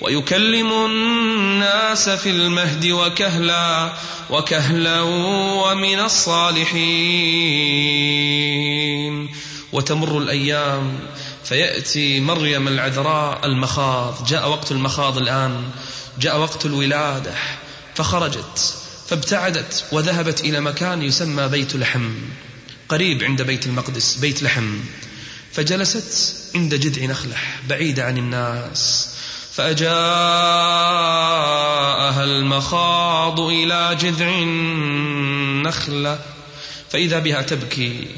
ويكلم 0.00 0.72
الناس 0.72 2.08
في 2.08 2.30
المهد 2.30 2.86
وكهلا 2.90 3.92
وكهلا 4.30 5.00
ومن 5.02 6.00
الصالحين. 6.00 7.28
وتمر 9.72 10.18
الأيام 10.18 10.98
فيأتي 11.48 12.20
مريم 12.20 12.68
العذراء 12.68 13.46
المخاض. 13.46 14.26
جاء 14.26 14.48
وقت 14.48 14.72
المخاض 14.72 15.18
الآن. 15.18 15.70
جاء 16.18 16.38
وقت 16.38 16.66
الولادة. 16.66 17.34
فخرجت 17.94 18.74
فابتعدت 19.08 19.84
وذهبت 19.92 20.40
إلى 20.40 20.60
مكان 20.60 21.02
يسمى 21.02 21.48
بيت 21.48 21.76
لحم. 21.76 22.10
قريب 22.88 23.22
عند 23.22 23.42
بيت 23.42 23.66
المقدس 23.66 24.14
بيت 24.14 24.42
لحم. 24.42 24.78
فجلست 25.52 26.34
عند 26.54 26.74
جذع 26.74 27.04
نخلة 27.04 27.36
بعيدة 27.68 28.04
عن 28.04 28.18
الناس. 28.18 29.08
فأجاءها 29.52 29.94
المخاض 32.24 33.40
إلى 33.40 33.96
جذع 34.00 34.28
النخلة. 34.28 36.18
فإذا 36.90 37.18
بها 37.18 37.42
تبكي 37.42 38.08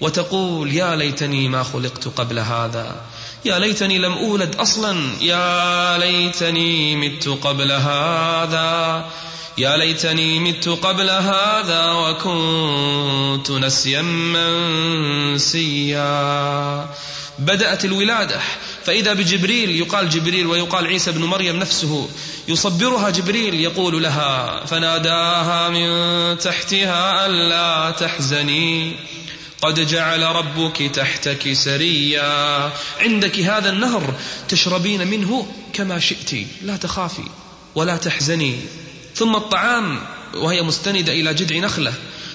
وتقول 0.00 0.72
يا 0.72 0.96
ليتني 0.96 1.48
ما 1.48 1.62
خلقت 1.62 2.08
قبل 2.08 2.38
هذا. 2.38 2.96
يا 3.44 3.58
ليتني 3.58 3.98
لم 3.98 4.12
أولد 4.12 4.54
أصلا. 4.54 5.12
يا 5.20 5.98
ليتني 5.98 6.96
مت 6.96 7.28
قبل 7.28 7.72
هذا. 7.72 9.04
يا 9.58 9.76
ليتني 9.76 10.38
مت 10.38 10.68
قبل 10.68 11.10
هذا 11.10 11.92
وكنت 11.92 13.50
نسيا 13.50 14.02
منسيا. 15.32 16.06
بدأت 17.38 17.84
الولادة. 17.84 18.40
فإذا 18.84 19.12
بجبريل 19.12 19.70
يقال 19.70 20.10
جبريل 20.10 20.46
ويقال 20.46 20.86
عيسى 20.86 21.12
بن 21.12 21.24
مريم 21.24 21.56
نفسه 21.56 22.08
يصبرها 22.48 23.10
جبريل 23.10 23.54
يقول 23.54 24.02
لها 24.02 24.64
فناداها 24.66 25.68
من 25.68 26.38
تحتها 26.38 27.26
ألا 27.26 27.90
تحزني. 27.90 28.96
قد 29.62 29.86
جعل 29.86 30.22
ربك 30.22 30.82
تحتك 30.82 31.52
سريا. 31.52 32.72
عندك 33.00 33.38
هذا 33.38 33.70
النهر 33.70 34.14
تشربين 34.48 35.06
منه 35.06 35.46
كما 35.72 35.98
شئت. 36.00 36.46
لا 36.62 36.76
تخافي 36.76 37.24
ولا 37.74 37.96
تحزني. 37.96 38.60
ثم 39.14 39.36
الطعام 39.36 40.00
وهي 40.34 40.62
مستندة 40.62 41.12
إلى 41.12 41.34
جذع 41.34 41.56
نخلة. 41.56 41.92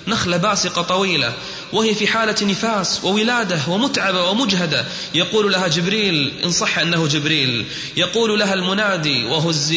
نخلة 0.08 0.38
باسقة 0.38 0.82
طويلة. 0.82 1.34
وهي 1.74 1.96
في 1.96 2.08
حالة 2.08 2.36
نفاس 2.42 3.04
وولادة 3.04 3.62
ومتعبة 3.68 4.30
ومجهدة. 4.30 4.86
يقول 5.14 5.52
لها 5.52 5.68
جبريل 5.68 6.32
إن 6.44 6.52
صح 6.52 6.80
أنه 6.80 7.08
جبريل. 7.08 7.66
يقول 7.98 8.40
لها 8.40 8.54
المنادي 8.54 9.26
وهزي 9.26 9.74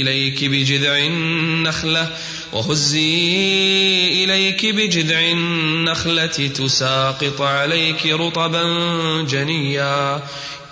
إليك 0.00 0.44
بجذع 0.44 0.98
النخلة 0.98 2.08
وهزي 2.52 4.24
إليك 4.24 4.66
بجذع 4.66 5.20
النخلة 5.20 6.26
تساقط 6.26 7.40
عليك 7.40 8.06
رطبا 8.06 8.62
جنيا. 9.30 10.22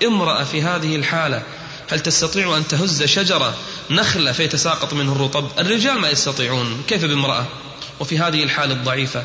امرأة 0.06 0.44
في 0.44 0.62
هذه 0.62 0.96
الحالة 0.96 1.42
هل 1.90 2.00
تستطيع 2.00 2.56
أن 2.56 2.68
تهز 2.68 3.02
شجرة 3.02 3.56
نخلة 3.90 4.33
فيتساقط 4.33 4.94
منه 4.94 5.12
الرطب؟ 5.12 5.48
الرجال 5.59 5.98
ما 5.98 6.09
يستطيعون. 6.11 6.83
كيف 6.88 7.04
بامرأة؟ 7.04 7.46
وفي 8.00 8.18
هذه 8.18 8.42
الحالة 8.42 8.74
الضعيفة. 8.74 9.24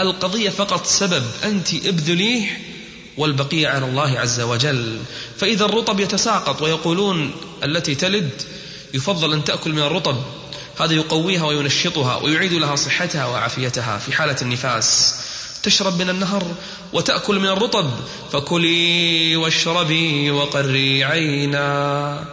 القضية 0.00 0.50
فقط 0.50 0.86
سبب 0.86 1.22
أنت 1.44 1.74
ابذليه 1.74 2.58
والبقية 3.16 3.68
على 3.68 3.84
الله 3.86 4.18
عز 4.18 4.40
وجل. 4.40 4.98
فإذا 5.38 5.64
الرطب 5.64 6.00
يتساقط 6.00 6.62
ويقولون 6.62 7.30
التي 7.64 7.94
تلد 7.94 8.42
يفضل 8.94 9.32
أن 9.32 9.44
تأكل 9.44 9.72
من 9.72 9.82
الرطب. 9.82 10.16
هذا 10.80 10.94
يقويها 10.94 11.44
وينشطها 11.44 12.16
ويعيد 12.16 12.52
لها 12.52 12.76
صحتها 12.76 13.26
وعافيتها 13.26 13.98
في 13.98 14.12
حالة 14.12 14.36
النفاس. 14.42 15.14
تشرب 15.62 15.98
من 15.98 16.10
النهر 16.10 16.46
وتأكل 16.92 17.38
من 17.38 17.48
الرطب. 17.48 17.90
فكلي 18.32 19.36
واشربي 19.36 20.30
وقري 20.30 21.04
عينا. 21.04 22.24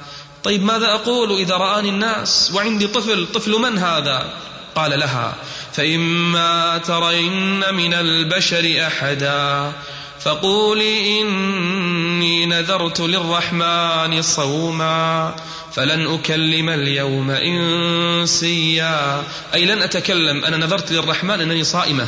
طيب 0.43 0.63
ماذا 0.63 0.85
أقول 0.85 1.39
إذا 1.39 1.55
رآني 1.55 1.89
الناس 1.89 2.51
وعندي 2.53 2.87
طفل 2.87 3.27
طفل 3.33 3.51
من 3.51 3.77
هذا؟ 3.77 4.33
قال 4.75 4.99
لها 4.99 5.35
فإما 5.73 6.77
ترين 6.77 7.73
من 7.73 7.93
البشر 7.93 8.87
أحدا 8.87 9.73
فقولي 10.19 11.21
إني 11.21 12.45
نذرت 12.45 12.99
للرحمن 13.01 14.21
صوما 14.21 15.35
فلن 15.73 16.13
أكلم 16.13 16.69
اليوم 16.69 17.31
إنسيا. 17.31 19.23
أي 19.53 19.65
لن 19.65 19.81
أتكلم 19.81 20.45
أنا 20.45 20.57
نذرت 20.57 20.91
للرحمن 20.91 21.41
أنني 21.41 21.63
صائمة 21.63 22.07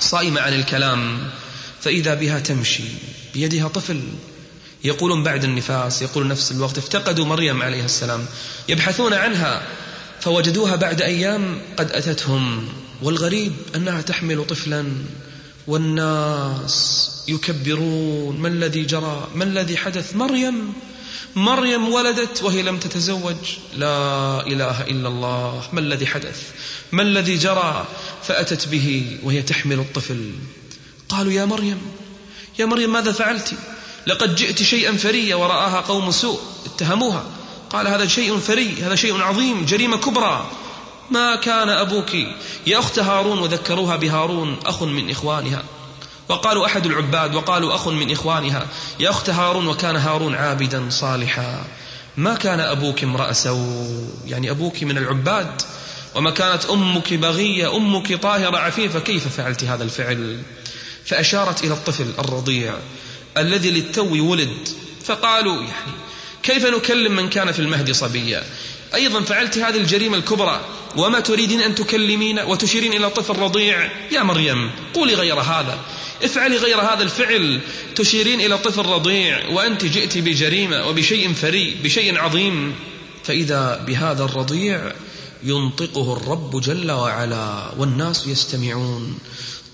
صائمة 0.00 0.40
عن 0.40 0.54
الكلام. 0.54 1.30
فإذا 1.80 2.14
بها 2.14 2.38
تمشي 2.38 2.82
بيدها 3.34 3.68
طفل. 3.68 4.00
يقولون 4.84 5.22
بعد 5.22 5.44
النفاس 5.44 6.02
يقول 6.02 6.28
نفس 6.28 6.52
الوقت 6.52 6.78
افتقدوا 6.78 7.24
مريم 7.24 7.62
عليه 7.62 7.84
السلام. 7.84 8.26
يبحثون 8.68 9.14
عنها. 9.14 9.62
فوجدوها 10.24 10.76
بعد 10.76 11.02
أيام 11.02 11.60
قد 11.76 11.92
أتتهم 11.92 12.68
والغريب 13.02 13.52
أنها 13.74 14.00
تحمل 14.00 14.46
طفلا 14.46 14.84
والناس 15.66 17.10
يكبرون 17.28 18.38
ما 18.40 18.48
الذي 18.48 18.82
جرى؟ 18.82 19.28
ما 19.34 19.44
الذي 19.44 19.76
حدث؟ 19.76 20.16
مريم 20.16 20.72
مريم 21.36 21.88
ولدت 21.88 22.42
وهي 22.42 22.62
لم 22.62 22.78
تتزوج. 22.78 23.36
لا 23.76 24.46
إله 24.46 24.80
إلا 24.80 25.08
الله 25.08 25.62
ما 25.72 25.80
الذي 25.80 26.06
حدث؟ 26.06 26.42
ما 26.92 27.02
الذي 27.02 27.36
جرى؟ 27.36 27.86
فأتت 28.22 28.68
به 28.68 29.18
وهي 29.22 29.42
تحمل 29.42 29.78
الطفل. 29.78 30.30
قالوا 31.08 31.32
يا 31.32 31.44
مريم 31.44 31.80
يا 32.58 32.66
مريم 32.66 32.92
ماذا 32.92 33.12
فعلت؟ 33.12 33.54
لقد 34.06 34.34
جئت 34.34 34.62
شيئا 34.62 34.96
فريا 34.96 35.36
ورآها 35.36 35.80
قوم 35.80 36.10
سوء 36.10 36.40
اتهموها 36.66 37.24
قال 37.74 37.88
هذا 37.88 38.06
شيء 38.06 38.38
فري 38.38 38.82
هذا 38.82 38.94
شيء 38.94 39.22
عظيم 39.22 39.64
جريمة 39.64 39.96
كبرى. 39.96 40.50
ما 41.10 41.36
كان 41.36 41.68
أبوك 41.68 42.14
يا 42.66 42.78
أخت 42.78 42.98
هارون 42.98 43.38
وذكروها 43.38 43.96
بهارون 43.96 44.58
أخ 44.66 44.82
من 44.82 45.10
إخوانها؟ 45.10 45.62
وقالوا 46.28 46.66
أحد 46.66 46.86
العباد 46.86 47.34
وقالوا 47.34 47.74
أخ 47.74 47.88
من 47.88 48.12
إخوانها. 48.12 48.66
يا 49.00 49.10
أخت 49.10 49.30
هارون 49.30 49.66
وكان 49.66 49.96
هارون 49.96 50.34
عابدا 50.34 50.90
صالحا. 50.90 51.64
ما 52.16 52.34
كان 52.34 52.60
أبوك 52.60 53.02
امرأ 53.04 53.32
سوء؟ 53.32 54.08
يعني 54.26 54.50
أبوك 54.50 54.82
من 54.82 54.98
العباد. 54.98 55.62
وما 56.14 56.30
كانت 56.30 56.64
أمك 56.64 57.14
بغية 57.14 57.76
أمك 57.76 58.14
طاهرة 58.14 58.58
عفيفة. 58.58 59.00
كيف 59.00 59.28
فعلت 59.36 59.64
هذا 59.64 59.84
الفعل؟ 59.84 60.42
فأشارت 61.04 61.64
إلى 61.64 61.74
الطفل 61.74 62.12
الرضيع 62.18 62.74
الذي 63.36 63.70
للتو 63.70 64.30
ولد. 64.30 64.68
فقالوا 65.04 65.56
يعني 65.56 65.92
كيف 66.44 66.66
نكلم 66.66 67.16
من 67.16 67.28
كان 67.28 67.52
في 67.52 67.58
المهد 67.58 67.92
صبيا؟ 67.92 68.44
أيضا 68.94 69.20
فعلت 69.20 69.58
هذه 69.58 69.76
الجريمة 69.76 70.16
الكبرى. 70.16 70.60
وما 70.96 71.20
تريدين 71.20 71.60
أن 71.60 71.74
تكلمين 71.74 72.38
وتشيرين 72.38 72.92
إلى 72.92 73.10
طفل 73.10 73.38
رضيع 73.38 73.90
يا 74.12 74.22
مريم 74.22 74.70
قولي 74.94 75.14
غير 75.14 75.40
هذا. 75.40 75.78
افعلي 76.24 76.56
غير 76.56 76.80
هذا 76.80 77.02
الفعل. 77.02 77.60
تشيرين 77.96 78.40
إلى 78.40 78.58
طفل 78.58 78.86
رضيع 78.86 79.48
وأنت 79.48 79.84
جئت 79.84 80.18
بجريمة 80.18 80.88
وبشيء 80.88 81.32
فري 81.32 81.74
بشيء 81.84 82.18
عظيم. 82.18 82.74
فإذا 83.24 83.84
بهذا 83.86 84.24
الرضيع 84.24 84.92
ينطقه 85.42 86.16
الرب 86.16 86.60
جل 86.60 86.90
وعلا 86.90 87.72
والناس 87.78 88.26
يستمعون. 88.26 89.18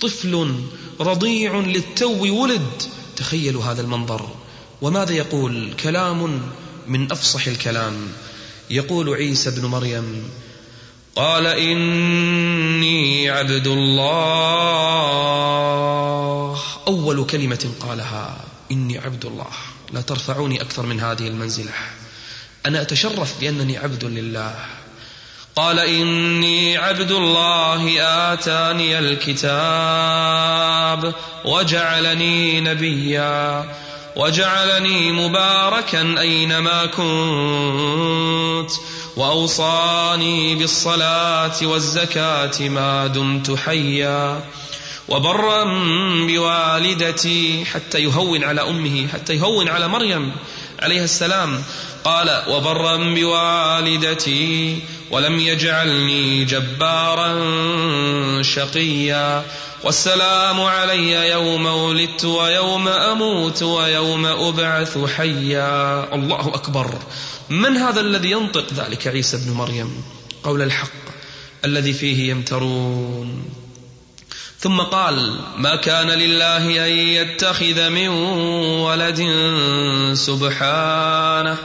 طفل 0.00 0.54
رضيع 1.00 1.60
للتو 1.60 2.42
ولد. 2.42 2.82
تخيلوا 3.16 3.64
هذا 3.64 3.80
المنظر. 3.80 4.28
وماذا 4.82 5.12
يقول؟ 5.12 5.74
كلام 5.82 6.42
من 6.86 7.12
أفصح 7.12 7.46
الكلام. 7.46 8.08
يقول 8.70 9.14
عيسى 9.14 9.50
بن 9.50 9.66
مريم 9.66 10.30
قال 11.16 11.46
إني 11.46 13.30
عبد 13.30 13.66
الله. 13.66 14.60
أول 16.88 17.26
كلمة 17.26 17.70
قالها 17.80 18.36
إني 18.72 18.98
عبد 18.98 19.24
الله. 19.24 19.46
لا 19.92 20.00
ترفعوني 20.00 20.62
أكثر 20.62 20.86
من 20.86 21.00
هذه 21.00 21.28
المنزلة. 21.28 21.72
أنا 22.66 22.82
أتشرف 22.82 23.40
بأنني 23.40 23.78
عبد 23.78 24.04
لله. 24.04 24.54
قال 25.56 25.78
إني 25.78 26.76
عبد 26.76 27.10
الله 27.10 28.00
آتاني 28.32 28.98
الكتاب 28.98 29.94
وجعلني 31.44 32.60
نبيا. 32.60 33.74
وجعلني 34.20 35.12
مباركا 35.12 36.20
أينما 36.20 36.86
كنت 36.86 38.70
وأوصاني 39.16 40.54
بالصلاة 40.54 41.56
والزكاة 41.62 42.68
ما 42.68 43.06
دمت 43.06 43.58
حيا 43.58 44.44
وبرا 45.08 45.64
بوالدتي 46.26 47.64
حتى 47.64 47.98
يهون 47.98 48.44
على 48.44 48.60
أمه 48.60 49.08
حتى 49.12 49.34
يهون 49.34 49.68
على 49.68 49.88
مريم 49.88 50.32
عليه 50.82 51.04
السلام. 51.04 51.62
قال 52.04 52.42
وبرا 52.48 52.96
بوالدتي 52.96 54.78
ولم 55.10 55.40
يجعلني 55.40 56.44
جبارا 56.44 57.32
شقيا. 58.42 59.44
والسلام 59.84 60.60
علي 60.60 61.30
يوم 61.30 61.66
ولدت 61.66 62.24
ويوم 62.24 62.88
أموت 62.88 63.62
ويوم 63.62 64.26
أبعث 64.26 64.98
حيا. 65.16 66.14
الله 66.14 66.48
أكبر. 66.54 66.94
من 67.50 67.76
هذا 67.76 68.00
الذي 68.00 68.30
ينطق 68.30 68.66
ذلك 68.72 69.06
عيسى 69.06 69.36
بن 69.36 69.52
مريم؟ 69.52 70.02
قول 70.44 70.62
الحق 70.62 70.90
الذي 71.64 71.92
فيه 71.92 72.30
يمترون. 72.30 73.44
ثم 74.58 74.80
قال 74.80 75.40
ما 75.56 75.76
كان 75.76 76.10
لله 76.10 76.86
أن 76.86 76.92
يتخذ 76.92 77.88
من 77.88 78.08
ولد 78.08 79.20
سبحانه. 80.14 81.56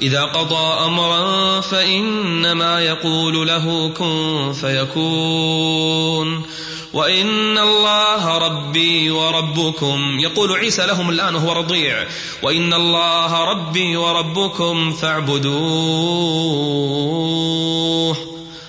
إذا 0.00 0.24
قضى 0.24 0.84
أمرا 0.84 1.60
فإنما 1.60 2.80
يقول 2.80 3.46
له 3.48 3.88
كن 3.88 4.52
فيكون. 4.60 6.46
وإن 6.92 7.58
الله 7.58 8.38
ربي 8.38 9.10
وربكم. 9.10 10.18
يقول 10.18 10.52
عيسى 10.52 10.86
لهم 10.86 11.10
الآن 11.10 11.34
وهو 11.34 11.52
رضيع. 11.52 12.06
وإن 12.42 12.74
الله 12.74 13.44
ربي 13.44 13.96
وربكم 13.96 14.92
فاعبدوه. 14.92 15.50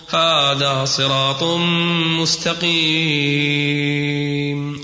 هذا 0.09 0.85
صراط 0.85 1.43
مستقيم. 2.19 2.71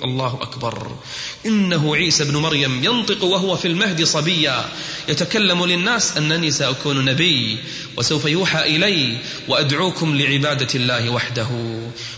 الله 0.03 0.39
أكبر. 0.41 0.91
إنه 1.45 1.95
عيسى 1.95 2.23
بن 2.23 2.38
مريم 2.38 2.83
ينطق 2.83 3.23
وهو 3.23 3.55
في 3.55 3.67
المهد 3.67 4.03
صبيا. 4.03 4.65
يتكلم 5.10 5.65
للناس 5.65 6.17
أنني 6.17 6.51
سأكون 6.51 7.05
نبي 7.05 7.57
وسوف 7.97 8.25
يوحى 8.25 8.75
إلي 8.75 9.17
وأدعوكم 9.47 10.15
لعبادة 10.15 10.67
الله 10.75 11.10
وحده. 11.10 11.47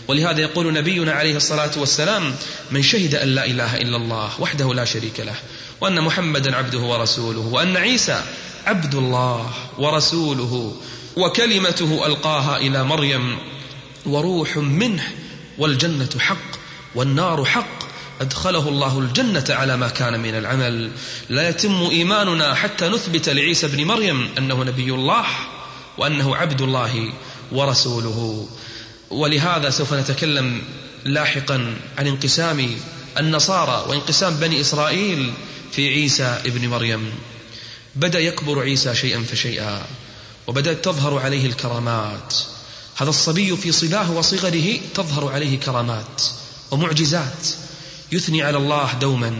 ولهذا 0.08 0.40
يقول 0.40 0.72
نبينا 0.72 1.12
عليه 1.12 1.36
الصلاة 1.36 1.70
والسلام 1.76 2.34
من 2.70 2.82
شهد 2.82 3.14
أن 3.14 3.28
لا 3.28 3.46
إله 3.46 3.76
إلا 3.76 3.96
الله 3.96 4.40
وحده 4.40 4.74
لا 4.74 4.84
شريك 4.84 5.20
له 5.20 5.34
وأن 5.80 6.00
محمدا 6.00 6.56
عبده 6.56 6.78
ورسوله 6.78 7.40
وأن 7.40 7.76
عيسى 7.76 8.22
عبد 8.66 8.94
الله 8.94 9.50
ورسوله 9.78 10.76
وكلمته 11.16 12.06
ألقاها 12.06 12.56
إلى 12.56 12.84
مريم 12.84 13.38
وروح 14.06 14.56
منه 14.56 15.12
والجنة 15.58 16.08
حق. 16.18 16.59
والنار 16.94 17.44
حق 17.44 17.90
أدخله 18.20 18.68
الله 18.68 18.98
الجنة 18.98 19.44
على 19.48 19.76
ما 19.76 19.88
كان 19.88 20.20
من 20.20 20.34
العمل. 20.34 20.90
لا 21.28 21.48
يتم 21.48 21.88
إيماننا 21.90 22.54
حتى 22.54 22.88
نثبت 22.88 23.28
لعيسى 23.28 23.68
بن 23.68 23.84
مريم 23.84 24.28
أنه 24.38 24.64
نبي 24.64 24.90
الله 24.90 25.26
وأنه 25.98 26.36
عبد 26.36 26.62
الله 26.62 27.12
ورسوله. 27.52 28.48
ولهذا 29.10 29.70
سوف 29.70 29.94
نتكلم 29.94 30.62
لاحقا 31.04 31.76
عن 31.98 32.06
انقسام 32.06 32.76
النصارى 33.18 33.84
وانقسام 33.88 34.34
بني 34.34 34.60
إسرائيل 34.60 35.32
في 35.72 35.88
عيسى 35.88 36.40
ابن 36.46 36.68
مريم. 36.68 37.12
بدأ 37.96 38.18
يكبر 38.20 38.60
عيسى 38.60 38.94
شيئا 38.94 39.22
فشيئا 39.22 39.82
وبدأت 40.46 40.84
تظهر 40.84 41.18
عليه 41.18 41.46
الكرامات. 41.46 42.34
هذا 42.96 43.10
الصبي 43.10 43.56
في 43.56 43.72
صباه 43.72 44.12
وصغره 44.12 44.80
تظهر 44.94 45.32
عليه 45.32 45.58
كرامات. 45.58 46.22
ومعجزات. 46.70 47.48
يثني 48.12 48.42
على 48.42 48.58
الله 48.58 48.92
دوما. 48.92 49.36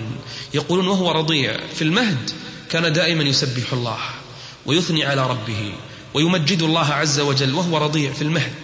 يقولون 0.55 0.89
وهو 0.89 1.11
رضيع. 1.11 1.61
في 1.75 1.83
المهد 1.83 2.31
كان 2.71 2.93
دائما 2.93 3.23
يسبح 3.23 3.73
الله 3.73 3.99
ويثني 4.67 5.05
على 5.05 5.27
ربه 5.27 5.73
ويمجد 6.15 6.63
الله 6.63 6.87
عز 6.93 7.21
وجل 7.21 7.55
وهو 7.55 7.79
رضيع 7.79 8.13
في 8.13 8.23
المهد. 8.23 8.55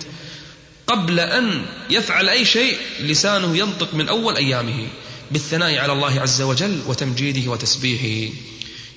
قبل 0.86 1.20
أن 1.20 1.66
يفعل 1.90 2.28
أي 2.28 2.44
شيء 2.44 2.78
لسانه 3.00 3.56
ينطق 3.56 3.94
من 3.94 4.08
أول 4.08 4.36
أيامه 4.36 4.88
بالثناء 5.30 5.78
على 5.78 5.92
الله 5.92 6.20
عز 6.20 6.42
وجل 6.42 6.80
وتمجيده 6.86 7.50
وتسبيحه. 7.50 8.34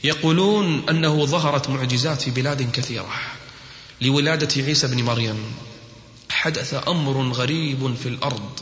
يقولون 0.03 0.89
أنه 0.89 1.25
ظهرت 1.25 1.69
معجزات 1.69 2.21
في 2.21 2.31
بلاد 2.31 2.71
كثيرة. 2.71 3.21
لولادة 4.01 4.63
عيسى 4.63 4.87
بن 4.87 5.03
مريم 5.03 5.43
حدث 6.29 6.83
أمر 6.87 7.31
غريب 7.31 7.95
في 8.03 8.09
الأرض. 8.09 8.59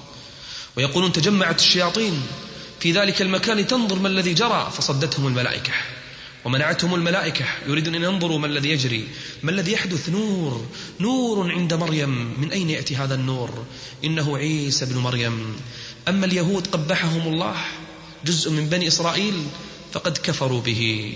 ويقولون 0.77 1.11
تجمعت 1.11 1.59
الشياطين. 1.59 2.21
في 2.79 2.91
ذلك 2.91 3.21
المكان 3.21 3.67
تنظر 3.67 3.99
ما 3.99 4.07
الذي 4.07 4.33
جرى. 4.33 4.71
فصدتهم 4.77 5.27
الملائكة. 5.27 5.71
ومنعتهم 6.45 6.95
الملائكة. 6.95 7.45
يريدون 7.67 7.95
أن 7.95 8.03
ينظروا 8.03 8.39
ما 8.39 8.47
الذي 8.47 8.69
يجري. 8.69 9.07
ما 9.43 9.51
الذي 9.51 9.71
يحدث؟ 9.71 10.09
نور. 10.09 10.65
نور 10.99 11.51
عند 11.51 11.73
مريم. 11.73 12.41
من 12.41 12.51
أين 12.51 12.69
يأتي 12.69 12.95
هذا 12.95 13.15
النور؟ 13.15 13.65
إنه 14.03 14.37
عيسى 14.37 14.85
بن 14.85 14.97
مريم. 14.97 15.55
أما 16.07 16.25
اليهود 16.25 16.67
قبحهم 16.67 17.33
الله 17.33 17.55
جزء 18.25 18.51
من 18.51 18.69
بني 18.69 18.87
إسرائيل 18.87 19.47
فقد 19.93 20.17
كفروا 20.17 20.61
به. 20.61 21.13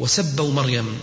وسبوا 0.00 0.52
مريم. 0.52 0.98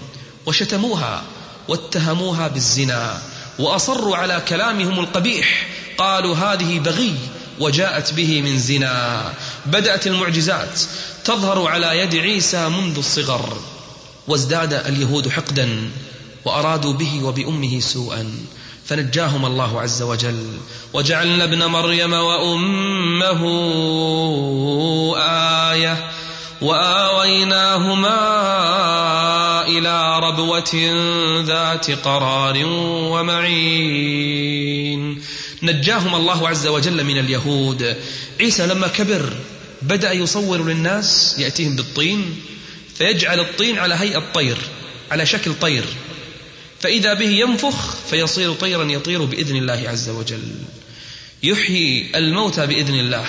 وشتموها. 0.46 1.24
واتهموها 1.68 2.48
بالزنا. 2.48 3.22
وأصروا 3.60 4.18
على 4.18 4.44
كلامهم 4.48 5.00
القبيح. 5.00 5.68
قالوا 5.98 6.36
هذه 6.36 6.80
بغي. 6.80 7.16
وجاءت 7.60 8.14
به 8.14 8.42
من 8.42 8.58
زنا. 8.60 9.34
بدأت 9.66 10.08
المعجزات 10.08 10.82
تظهر 11.26 11.68
على 11.68 12.00
يد 12.00 12.16
عيسى 12.16 12.70
منذ 12.70 12.98
الصغر 12.98 13.58
وازداد 14.28 14.74
اليهود 14.74 15.30
حقدا 15.30 15.92
وأرادوا 16.46 16.94
به 16.94 17.24
وبأمه 17.24 17.80
سوءا. 17.80 18.36
فنجاهم 18.86 19.46
الله 19.46 19.82
عز 19.82 20.02
وجل. 20.02 20.48
وجعلنا 20.94 21.44
ابن 21.44 21.66
مريم 21.66 22.14
وأمه 22.14 23.42
آية 25.72 26.12
وآويناهما 26.62 28.18
إلى 29.68 30.20
ربوة 30.20 30.76
ذات 31.46 31.92
قرار 31.92 32.66
ومعين. 33.12 34.04
نجاهم 35.64 36.16
الله 36.16 36.50
عز 36.50 36.68
وجل 36.68 37.04
من 37.04 37.20
اليهود. 37.20 37.98
عيسى 38.40 38.68
لما 38.68 38.88
كبر 38.88 39.34
بدأ 39.82 40.12
يصور 40.12 40.64
للناس 40.64 41.36
يأتيهم 41.38 41.76
بالطين 41.76 42.36
فيجعل 42.98 43.40
الطين 43.40 43.78
على 43.80 43.96
هيئة 43.96 44.24
طير 44.34 44.58
على 45.12 45.26
شكل 45.26 45.54
طير. 45.54 45.86
فإذا 46.80 47.14
به 47.14 47.30
ينفخ 47.30 47.96
فيصير 48.10 48.54
طيرا 48.54 48.92
يطير 48.92 49.26
بإذن 49.26 49.56
الله 49.56 49.84
عز 49.90 50.10
وجل. 50.10 50.52
يحيي 51.44 52.12
الموتى 52.16 52.68
بإذن 52.68 52.96
الله 52.96 53.26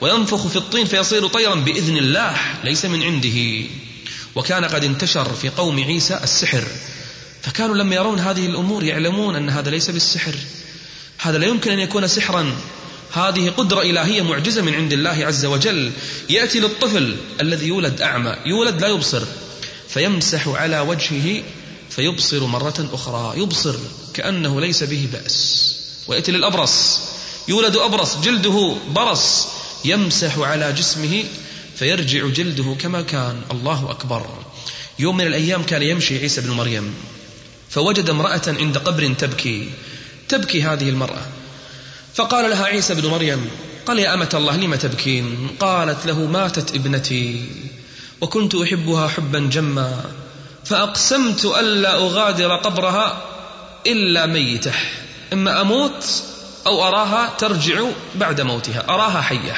وينفخ 0.00 0.46
في 0.46 0.56
الطين 0.56 0.86
فيصير 0.86 1.26
طيرا 1.26 1.54
بإذن 1.54 1.96
الله 1.96 2.36
ليس 2.64 2.84
من 2.84 3.02
عنده. 3.02 3.68
وكان 4.34 4.64
قد 4.64 4.84
انتشر 4.84 5.34
في 5.34 5.48
قوم 5.48 5.84
عيسى 5.84 6.20
السحر 6.22 6.64
فكانوا 7.42 7.76
لما 7.76 7.94
يرون 7.94 8.18
هذه 8.18 8.46
الأمور 8.46 8.84
يعلمون 8.84 9.36
أن 9.36 9.50
هذا 9.50 9.70
ليس 9.70 9.90
بالسحر. 9.90 10.34
هذا 11.18 11.38
لا 11.38 11.46
يمكن 11.46 11.70
أن 11.70 11.78
يكون 11.78 12.06
سحرا. 12.06 12.56
هذه 13.12 13.50
قدرة 13.50 13.82
إلهية 13.82 14.22
معجزة 14.22 14.62
من 14.62 14.74
عند 14.74 14.92
الله 14.92 15.26
عز 15.26 15.44
وجل. 15.44 15.92
يأتي 16.30 16.60
للطفل 16.60 17.16
الذي 17.40 17.66
يولد 17.66 18.02
أعمى. 18.02 18.36
يولد 18.46 18.80
لا 18.80 18.88
يبصر. 18.88 19.22
فيمسح 19.88 20.48
على 20.48 20.80
وجهه 20.80 21.42
فيبصر 21.90 22.46
مرة 22.46 22.88
أخرى. 22.92 23.40
يبصر 23.40 23.76
كأنه 24.14 24.60
ليس 24.60 24.82
به 24.82 25.08
بأس. 25.12 25.76
ويأتي 26.08 26.32
للأبرص. 26.32 27.00
يولد 27.48 27.76
أبرص. 27.76 28.16
جلده 28.16 28.76
برص. 28.90 29.46
يمسح 29.84 30.38
على 30.38 30.72
جسمه 30.72 31.24
فيرجع 31.76 32.26
جلده 32.28 32.76
كما 32.80 33.02
كان. 33.02 33.42
الله 33.50 33.90
أكبر. 33.90 34.26
يوم 34.98 35.16
من 35.16 35.26
الأيام 35.26 35.62
كان 35.62 35.82
يمشي 35.82 36.18
عيسى 36.18 36.40
بن 36.40 36.50
مريم. 36.50 36.94
فوجد 37.70 38.10
امرأة 38.10 38.42
عند 38.46 38.78
قبر 38.78 39.14
تبكي. 39.18 39.70
تبكي 40.28 40.62
هذه 40.62 40.88
المرأة. 40.88 41.22
فقال 42.14 42.50
لها 42.50 42.64
عيسى 42.64 42.94
بن 42.94 43.08
مريم 43.08 43.50
قال 43.86 43.98
يا 43.98 44.14
أمة 44.14 44.30
الله 44.34 44.56
لم 44.56 44.74
تبكين؟ 44.74 45.48
قالت 45.60 46.06
له 46.06 46.18
ماتت 46.18 46.74
ابنتي 46.74 47.48
وكنت 48.20 48.54
أحبها 48.54 49.08
حبا 49.08 49.38
جما 49.38 50.04
فأقسمت 50.64 51.44
ألا 51.44 51.94
أغادر 51.94 52.56
قبرها 52.56 53.22
إلا 53.86 54.26
ميتة. 54.26 54.72
إما 55.32 55.60
أموت 55.60 56.22
أو 56.66 56.88
أراها 56.88 57.32
ترجع 57.38 57.84
بعد 58.14 58.40
موتها 58.40 58.84
أراها 58.88 59.20
حية. 59.20 59.54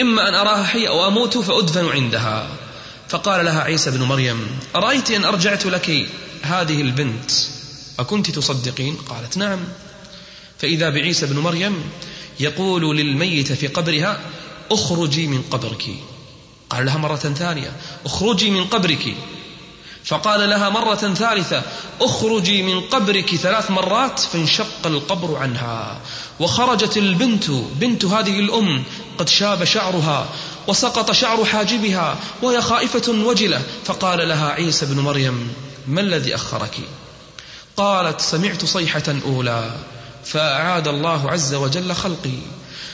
إما 0.00 0.28
أن 0.28 0.34
أراها 0.34 0.64
حية 0.64 0.88
أو 0.88 1.08
أموت 1.08 1.38
فأدفن 1.38 1.88
عندها. 1.88 2.48
فقال 3.08 3.44
لها 3.44 3.60
عيسى 3.62 3.90
بن 3.90 4.02
مريم 4.02 4.46
أرأيت 4.76 5.10
أن 5.10 5.24
أرجعت 5.24 5.66
لك 5.66 6.06
هذه 6.42 6.80
البنت؟ 6.80 7.30
أكنت 8.00 8.30
تصدقين؟ 8.30 8.96
قالت 8.96 9.36
نعم. 9.36 9.58
فإذا 10.58 10.90
بعيسى 10.90 11.26
بن 11.26 11.38
مريم 11.38 11.82
يقول 12.40 12.96
للميت 12.96 13.52
في 13.52 13.66
قبرها 13.66 14.20
أخرجي 14.70 15.26
من 15.26 15.42
قبرك. 15.50 15.84
قال 16.70 16.86
لها 16.86 16.96
مرة 16.96 17.16
ثانية 17.16 17.72
أخرجي 18.06 18.50
من 18.50 18.64
قبرك. 18.64 19.14
فقال 20.04 20.50
لها 20.50 20.68
مرة 20.68 20.94
ثالثة 20.94 21.62
أخرجي 22.00 22.62
من 22.62 22.80
قبرك 22.80 23.36
ثلاث 23.36 23.70
مرات 23.70 24.18
فانشق 24.20 24.86
القبر 24.86 25.36
عنها. 25.36 26.00
وخرجت 26.40 26.96
البنت 26.96 27.50
بنت 27.50 28.04
هذه 28.04 28.38
الأم 28.38 28.84
قد 29.18 29.28
شاب 29.28 29.64
شعرها 29.64 30.28
وسقط 30.68 31.12
شعر 31.12 31.44
حاجبها 31.44 32.18
وهي 32.42 32.62
خائفة 32.62 33.12
وجلة. 33.12 33.62
فقال 33.84 34.28
لها 34.28 34.48
عيسى 34.48 34.86
بن 34.86 35.00
مريم 35.00 35.52
ما 35.88 36.00
الذي 36.00 36.34
أخرك؟ 36.34 36.80
قالت 37.76 38.20
سمعت 38.20 38.64
صيحة 38.64 39.02
أولى 39.24 39.70
فأعاد 40.24 40.88
الله 40.88 41.30
عز 41.30 41.54
وجل 41.54 41.92
خلقي. 41.92 42.38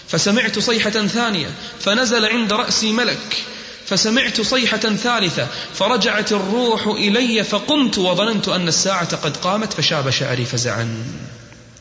فسمعت 0.08 0.58
صيحة 0.58 0.90
ثانية 0.90 1.50
فنزل 1.80 2.24
عند 2.24 2.52
رأسي 2.52 2.92
ملك. 2.92 3.44
فسمعت 3.86 4.40
صيحة 4.40 4.76
ثالثة 4.76 5.46
فرجعت 5.74 6.32
الروح 6.32 6.86
إلي 6.86 7.44
فقمت 7.44 7.98
وظننت 7.98 8.48
أن 8.48 8.68
الساعة 8.68 9.16
قد 9.16 9.36
قامت 9.36 9.72
فشاب 9.72 10.10
شعري 10.10 10.44
فزعا. 10.44 11.06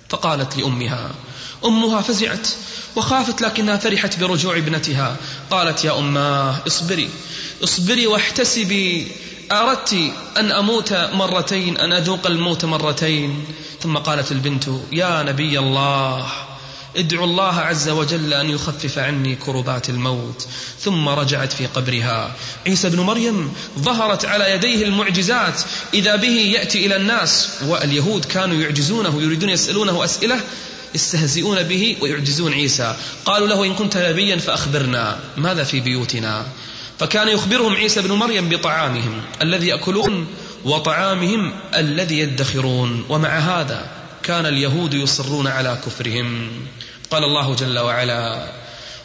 فقالت 0.10 0.58
لأمها 0.58 1.12
أمها 1.66 2.02
فزعت 2.02 2.48
وخافت 2.96 3.42
لكنها 3.42 3.78
فرحت 3.78 4.20
برجوع 4.20 4.58
ابنتها. 4.58 5.16
قالت 5.52 5.86
يا 5.86 6.00
أماه 6.00 6.56
اصبري 6.68 7.10
اصبري 7.64 8.08
واحتسبي. 8.08 9.08
أردت 9.52 9.94
أن 10.38 10.52
أموت 10.52 10.94
مرتين 10.94 11.78
أن 11.78 11.94
أذوق 11.94 12.28
الموت 12.28 12.66
مرتين. 12.66 13.46
ثم 13.82 13.98
قالت 13.98 14.32
البنت 14.32 14.64
يا 14.92 15.24
نبي 15.24 15.60
الله 15.60 16.26
ادعو 16.98 17.24
الله 17.24 17.56
عز 17.60 17.90
وجل 17.90 18.34
أن 18.34 18.50
يخفف 18.50 19.00
عني 19.00 19.36
كربات 19.36 19.90
الموت. 19.90 20.48
ثم 20.80 21.10
رجعت 21.10 21.54
في 21.54 21.66
قبرها. 21.66 22.36
عيسى 22.68 22.90
بن 22.90 23.00
مريم 23.00 23.54
ظهرت 23.80 24.26
على 24.26 24.52
يديه 24.52 24.86
المعجزات. 24.86 25.62
إذا 25.94 26.16
به 26.16 26.38
يأتي 26.56 26.86
إلى 26.86 26.96
الناس 26.96 27.50
واليهود 27.68 28.26
كانوا 28.26 28.62
يعجزونه 28.62 29.22
يريدون 29.22 29.50
يسألونه 29.50 30.04
أسئلة 30.04 30.42
يستهزئون 30.96 31.64
به 31.64 31.98
ويعجزون 32.02 32.54
عيسى. 32.54 32.96
قالوا 33.26 33.48
له 33.48 33.66
إن 33.66 33.76
كنت 33.76 33.98
نبيا 33.98 34.38
فأخبرنا. 34.38 35.20
ماذا 35.38 35.64
في 35.64 35.80
بيوتنا؟ 35.80 36.46
فكان 37.00 37.28
يخبرهم 37.28 37.76
عيسى 37.76 38.02
بن 38.02 38.12
مريم 38.12 38.50
بطعامهم 38.50 39.22
الذي 39.42 39.68
يأكلون 39.68 40.28
وطعامهم 40.66 41.54
الذي 41.76 42.20
يدخرون. 42.20 43.06
ومع 43.10 43.30
هذا 43.30 43.92
كان 44.24 44.46
اليهود 44.46 44.94
يصرون 44.94 45.48
على 45.48 45.78
كفرهم. 45.86 46.50
قال 47.12 47.24
الله 47.24 47.56
جل 47.56 47.80
وعلا 47.80 48.46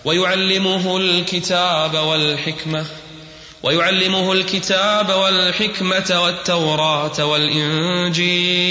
ويعلمه 0.05 0.97
الكتاب 0.97 1.95
والحكمة 1.95 2.87
ويعلمه 3.63 4.33
الكتاب 4.33 5.11
والحكمة 5.11 6.21
والتوراة 6.23 7.25
والإنجيل 7.25 8.71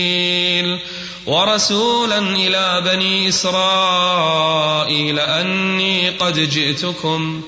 ورسولا 1.25 2.17
إلى 2.17 2.81
بني 2.85 3.29
إسرائيل 3.29 5.19
أني 5.19 6.09
قد 6.09 6.39
جئتكم 6.39 7.41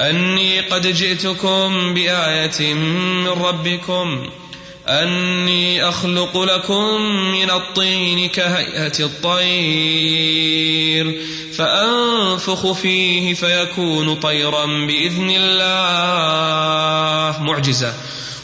أني 0.00 0.60
قد 0.60 0.86
جئتكم 0.86 1.94
بآية 1.94 2.74
من 2.74 3.28
ربكم. 3.28 4.30
أني 4.88 5.88
أخلق 5.88 6.38
لكم 6.38 7.00
من 7.32 7.50
الطين 7.50 8.28
كهيئة 8.28 8.92
الطير. 9.00 10.56
فأنفخ 11.58 12.72
فيه 12.72 13.34
فيكون 13.34 14.14
طيرا 14.14 14.66
بإذن 14.66 15.30
الله. 15.36 17.42
معجزة. 17.42 17.94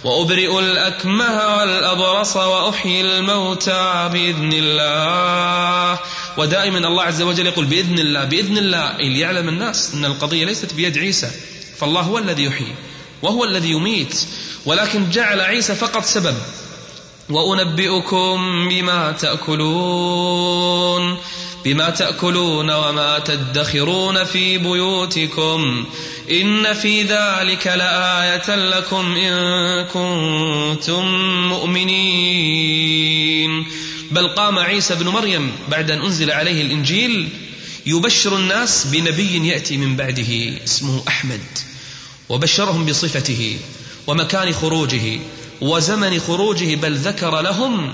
وأبرئ 0.05 0.59
الأكمه 0.59 1.59
والأبرص 1.59 2.37
وأحيي 2.37 3.01
الموتى 3.01 4.11
بإذن 4.13 4.51
الله. 4.53 5.99
ودائما 6.39 6.79
الله 6.79 7.03
عز 7.03 7.23
وجل 7.23 7.47
يقول 7.47 7.65
بإذن 7.65 7.99
الله 7.99 8.25
بإذن 8.25 8.59
الله 8.59 8.97
ليعلم 8.97 9.49
الناس 9.49 9.95
أن 9.95 10.05
القضية 10.05 10.45
ليست 10.45 10.75
بيد 10.75 10.99
عيسى 10.99 11.31
فالله 11.79 12.01
هو 12.01 12.19
الذي 12.19 12.45
يحيي 12.45 12.75
وهو 13.23 13.45
الذي 13.45 13.71
يميت 13.71 14.27
ولكن 14.67 15.11
جعل 15.11 15.41
عيسى 15.41 15.75
فقط 15.75 16.05
سبب. 16.05 16.37
وأنبئكم 17.31 18.69
بما 18.69 19.13
تأكلون 19.13 21.19
بما 21.65 21.91
تأكلون 21.91 22.71
وما 22.71 23.19
تدخرون 23.19 24.25
في 24.25 24.59
بيوتكم 24.59 25.87
إن 26.31 26.75
في 26.75 27.03
ذلك 27.03 27.67
لآية 27.67 28.57
لكم 28.57 29.17
إن 29.17 29.85
كنتم 29.85 31.05
مؤمنين. 31.49 33.03
بل 34.13 34.29
قام 34.29 34.59
عيسى 34.59 34.95
بن 34.95 35.09
مريم 35.09 35.53
بعد 35.69 35.91
أن 35.91 36.01
أنزل 36.01 36.31
عليه 36.31 36.63
الإنجيل 36.63 37.29
يبشر 37.87 38.37
الناس 38.37 38.87
بنبي 38.87 39.49
يأتي 39.49 39.77
من 39.77 39.97
بعده 39.97 40.59
اسمه 40.65 41.03
أحمد. 41.09 41.41
وبشرهم 42.29 42.87
بصفته 42.87 43.59
ومكان 44.07 44.53
خروجه 44.53 45.21
وزمن 45.61 46.21
خروجه 46.21 46.75
بل 46.75 46.97
ذكر 46.97 47.41
لهم 47.41 47.93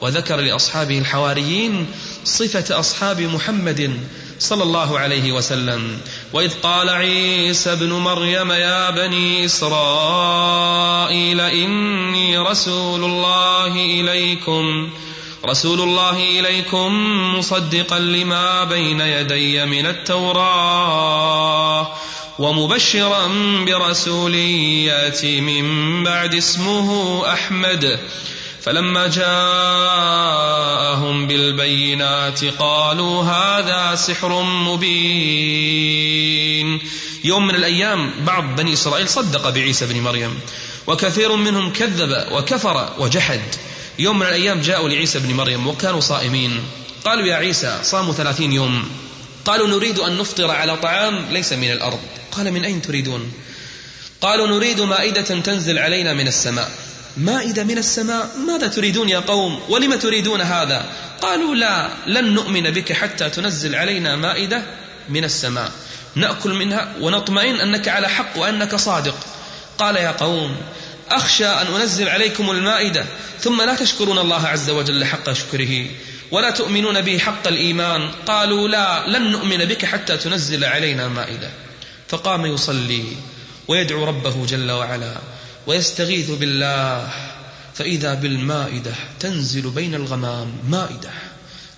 وذكر 0.00 0.36
لأصحابه 0.36 0.98
الحواريين 0.98 1.86
صفة 2.24 2.78
أصحاب 2.80 3.20
محمد 3.20 4.00
صلى 4.38 4.62
الله 4.62 4.98
عليه 4.98 5.32
وسلم. 5.32 5.98
وإذ 6.32 6.50
قال 6.62 6.88
عيسى 6.88 7.72
ابن 7.72 7.92
مريم 7.92 8.52
يا 8.52 8.90
بني 8.90 9.44
إسرائيل 9.44 11.40
إني 11.40 12.38
رسول 12.38 13.04
الله 13.04 13.72
إليكم. 13.72 14.90
رسول 15.46 15.80
الله 15.80 16.40
إليكم 16.40 16.92
مصدقا 17.36 17.98
لما 17.98 18.64
بين 18.64 19.00
يدي 19.00 19.66
من 19.66 19.86
التوراة 19.86 21.88
ومبشرا 22.38 23.26
برسول 23.66 24.34
يأتي 24.34 25.40
من 25.40 26.04
بعد 26.04 26.34
اسمه 26.34 27.22
أحمد. 27.32 28.00
فلما 28.62 29.06
جاءهم 29.06 30.46
بالبينات 31.26 32.44
قالوا 32.44 33.22
هذا 33.22 33.94
سحر 33.94 34.42
مبين. 34.42 36.00
يوم 37.24 37.46
من 37.46 37.54
الأيام 37.54 38.10
بعض 38.26 38.56
بني 38.56 38.72
إسرائيل 38.72 39.08
صدق 39.08 39.50
بعيسى 39.50 39.86
بن 39.86 40.00
مريم 40.00 40.40
وكثير 40.86 41.36
منهم 41.36 41.72
كذب 41.72 42.26
وكفر 42.32 42.88
وجحد. 42.98 43.40
يوم 43.98 44.18
من 44.18 44.26
الأيام 44.26 44.60
جاءوا 44.60 44.88
لعيسى 44.88 45.18
بن 45.18 45.34
مريم 45.34 45.66
وكانوا 45.66 46.00
صائمين. 46.00 46.62
قالوا 47.04 47.26
يا 47.26 47.34
عيسى 47.34 47.78
صاموا 47.82 48.12
ثلاثين 48.12 48.52
يوم. 48.52 48.90
قالوا 49.44 49.68
نريد 49.68 49.98
أن 49.98 50.18
نفطر 50.18 50.50
على 50.50 50.76
طعام 50.76 51.26
ليس 51.30 51.52
من 51.52 51.70
الأرض. 51.70 51.98
قال 52.32 52.52
من 52.52 52.64
أين 52.64 52.82
تريدون؟ 52.82 53.32
قالوا 54.20 54.46
نريد 54.46 54.80
مائدة 54.80 55.40
تنزل 55.40 55.78
علينا 55.78 56.14
من 56.14 56.28
السماء. 56.28 56.70
مائدة 57.16 57.64
من 57.64 57.78
السماء؟ 57.78 58.30
ماذا 58.46 58.66
تريدون 58.66 59.08
يا 59.08 59.18
قوم؟ 59.18 59.60
ولم 59.68 59.94
تريدون 59.94 60.40
هذا؟ 60.40 60.86
قالوا 61.22 61.54
لا 61.54 61.88
لن 62.06 62.34
نؤمن 62.34 62.70
بك 62.70 62.92
حتى 62.92 63.30
تنزل 63.30 63.74
علينا 63.74 64.16
مائدة 64.16 64.62
من 65.08 65.24
السماء. 65.24 65.72
نأكل 66.14 66.50
منها 66.50 66.94
ونطمئن 67.00 67.60
أنك 67.60 67.88
على 67.88 68.08
حق 68.08 68.38
وأنك 68.38 68.76
صادق. 68.76 69.16
قال 69.78 69.96
يا 69.96 70.10
قوم 70.10 70.56
أخشى 71.10 71.46
أن 71.46 71.66
أنزل 71.66 72.08
عليكم 72.08 72.50
المائدة 72.50 73.04
ثم 73.40 73.62
لا 73.62 73.74
تشكرون 73.74 74.18
الله 74.18 74.46
عز 74.46 74.70
وجل 74.70 75.04
حق 75.04 75.32
شكره 75.32 75.86
ولا 76.30 76.50
تؤمنون 76.50 77.00
به 77.00 77.18
حق 77.18 77.46
الإيمان 77.46 78.10
قالوا 78.26 78.68
لا 78.68 79.08
لن 79.08 79.30
نؤمن 79.30 79.64
بك 79.64 79.84
حتى 79.84 80.16
تنزل 80.16 80.64
علينا 80.64 81.08
مائدة. 81.08 81.50
فقام 82.08 82.46
يصلي 82.46 83.04
ويدعو 83.68 84.04
ربه 84.04 84.46
جل 84.46 84.70
وعلا 84.70 85.16
ويستغيث 85.66 86.30
بالله 86.30 87.08
فإذا 87.74 88.14
بالمائدة 88.14 88.94
تنزل 89.20 89.70
بين 89.70 89.94
الغمام 89.94 90.52
مائدة 90.68 91.10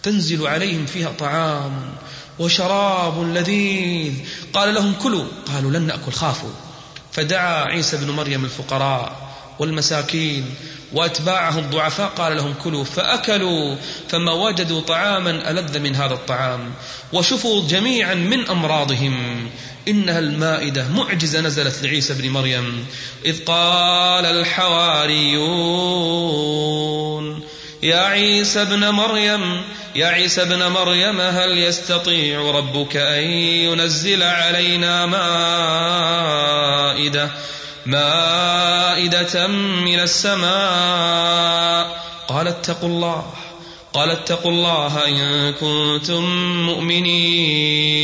تنزل 0.02 0.46
عليهم 0.46 0.86
فيها 0.86 1.12
طعام 1.18 1.94
وشراب 2.38 3.36
لذيذ. 3.36 4.14
قال 4.52 4.74
لهم 4.74 4.94
كلوا 4.94 5.24
قالوا 5.46 5.70
لن 5.70 5.82
نأكل 5.82 6.12
خافوا. 6.12 6.71
فدعا 7.12 7.64
عيسى 7.64 7.96
بن 7.96 8.10
مريم 8.10 8.44
الفقراء 8.44 9.32
والمساكين 9.58 10.54
واتباعه 10.92 11.58
الضعفاء 11.58 12.08
قال 12.08 12.36
لهم 12.36 12.54
كلوا 12.54 12.84
فأكلوا 12.84 13.76
فما 14.08 14.32
وجدوا 14.32 14.80
طعاما 14.80 15.50
ألذ 15.50 15.78
من 15.78 15.96
هذا 15.96 16.14
الطعام 16.14 16.72
وشفوا 17.12 17.68
جميعا 17.68 18.14
من 18.14 18.48
أمراضهم 18.48 19.46
إنها 19.88 20.18
المائدة 20.18 20.88
معجزة 20.88 21.40
نزلت 21.40 21.82
لعيسى 21.82 22.14
بن 22.14 22.28
مريم 22.28 22.86
إذ 23.24 23.44
قال 23.44 24.26
الحواريون 24.26 25.42
يا 27.82 27.96
عيسى 27.96 28.62
ابن 28.62 28.88
مريم 28.88 29.62
يا 29.96 30.06
عيسى 30.06 30.42
ابن 30.42 30.66
مريم 30.66 31.20
هل 31.20 31.58
يستطيع 31.58 32.50
ربك 32.50 32.96
أن 32.96 33.30
ينزل 33.30 34.22
علينا 34.22 35.06
مائدة 36.96 37.30
مائدة 37.86 39.46
من 39.86 40.00
السماء؟ 40.00 42.02
قال 42.28 42.48
اتقوا 42.48 42.88
الله 42.88 43.26
قال 43.92 44.10
اتقوا 44.10 44.50
الله 44.50 45.08
إن 45.08 45.52
كنتم 45.52 46.24
مؤمنين. 46.66 48.02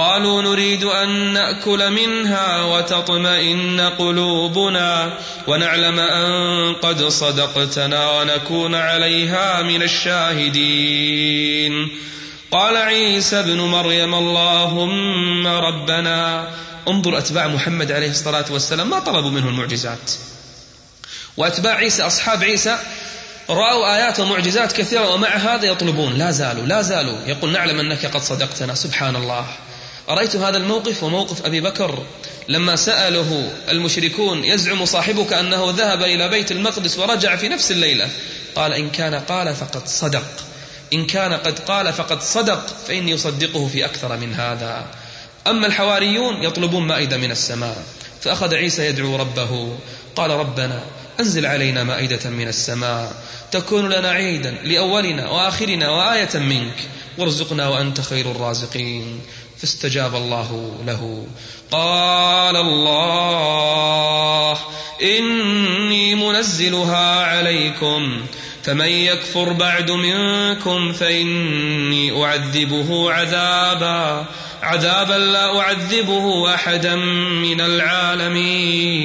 قالوا 0.00 0.42
نريد 0.42 0.84
أن 0.84 1.32
نأكل 1.32 1.90
منها 1.90 2.62
وتطمئن 2.62 3.80
قلوبنا 3.80 5.12
ونعلم 5.46 5.98
أن 5.98 6.74
قد 6.74 7.08
صدقتنا 7.08 8.10
ونكون 8.10 8.74
عليها 8.74 9.62
من 9.62 9.82
الشاهدين. 9.82 11.72
قال 12.50 12.76
عيسى 12.76 13.40
ابن 13.40 13.60
مريم 13.60 14.14
اللهم 14.14 15.46
ربنا 15.46 16.50
انظر 16.88 17.18
أتباع 17.18 17.46
محمد 17.46 17.92
عليه 17.92 18.10
الصلاة 18.10 18.44
والسلام 18.50 18.90
ما 18.90 18.98
طلبوا 18.98 19.30
منه 19.30 19.48
المعجزات. 19.48 20.12
وأتباع 21.36 21.74
عيسى 21.74 22.02
أصحاب 22.02 22.42
عيسى 22.42 22.78
رأوا 23.50 23.96
آيات 23.96 24.20
ومعجزات 24.20 24.72
كثيرة 24.72 25.14
ومع 25.14 25.28
هذا 25.28 25.66
يطلبون. 25.66 26.14
لا 26.14 26.30
زالوا 26.30 26.66
لا 26.66 26.82
زالوا. 26.82 27.18
يقول 27.26 27.52
نعلم 27.52 27.80
أنك 27.80 28.06
قد 28.06 28.20
صدقتنا 28.20 28.74
سبحان 28.74 29.16
الله. 29.16 29.46
أرأيت 30.10 30.36
هذا 30.36 30.56
الموقف 30.56 31.02
وموقف 31.02 31.46
أبي 31.46 31.60
بكر 31.60 31.98
لما 32.48 32.76
سأله 32.76 33.52
المشركون 33.68 34.44
يزعم 34.44 34.84
صاحبك 34.84 35.32
أنه 35.32 35.70
ذهب 35.70 36.02
إلى 36.02 36.28
بيت 36.28 36.52
المقدس 36.52 36.98
ورجع 36.98 37.36
في 37.36 37.48
نفس 37.48 37.70
الليلة. 37.70 38.08
قال 38.54 38.72
إن 38.72 38.90
كان 38.90 39.14
قال 39.14 39.54
فقد 39.54 39.88
صدق. 39.88 40.24
إن 40.92 41.06
كان 41.06 41.32
قد 41.32 41.58
قال 41.58 41.92
فقد 41.92 42.22
صدق 42.22 42.66
فإني 42.88 43.14
أصدقه 43.14 43.68
في 43.68 43.84
أكثر 43.84 44.16
من 44.16 44.34
هذا. 44.34 44.86
أما 45.46 45.66
الحواريون 45.66 46.42
يطلبون 46.42 46.86
مائدة 46.86 47.16
من 47.16 47.30
السماء. 47.30 47.84
فأخذ 48.20 48.54
عيسى 48.54 48.86
يدعو 48.86 49.16
ربه. 49.16 49.76
قال 50.16 50.30
ربنا 50.30 50.80
أنزل 51.20 51.46
علينا 51.46 51.84
مائدة 51.84 52.30
من 52.30 52.48
السماء. 52.48 53.12
تكون 53.52 53.88
لنا 53.88 54.10
عيدا 54.10 54.50
لأولنا 54.50 55.30
وآخرنا 55.30 55.90
وآية 55.90 56.38
منك. 56.38 56.76
وارزقنا 57.18 57.68
وأنت 57.68 58.00
خير 58.00 58.30
الرازقين. 58.30 59.20
فاستجاب 59.60 60.14
الله 60.14 60.72
له. 60.86 61.26
قال 61.70 62.56
الله 62.56 64.58
إني 65.02 66.14
منزلها 66.14 67.24
عليكم. 67.24 68.26
فمن 68.62 68.86
يكفر 68.86 69.52
بعد 69.52 69.90
منكم 69.90 70.92
فإني 70.92 72.24
أعذبه 72.24 73.12
عذابا. 73.12 74.26
عذابا 74.62 75.14
لا 75.14 75.60
أعذبه 75.60 76.54
أحدا 76.54 76.96
من 76.96 77.60
العالمين. 77.60 79.00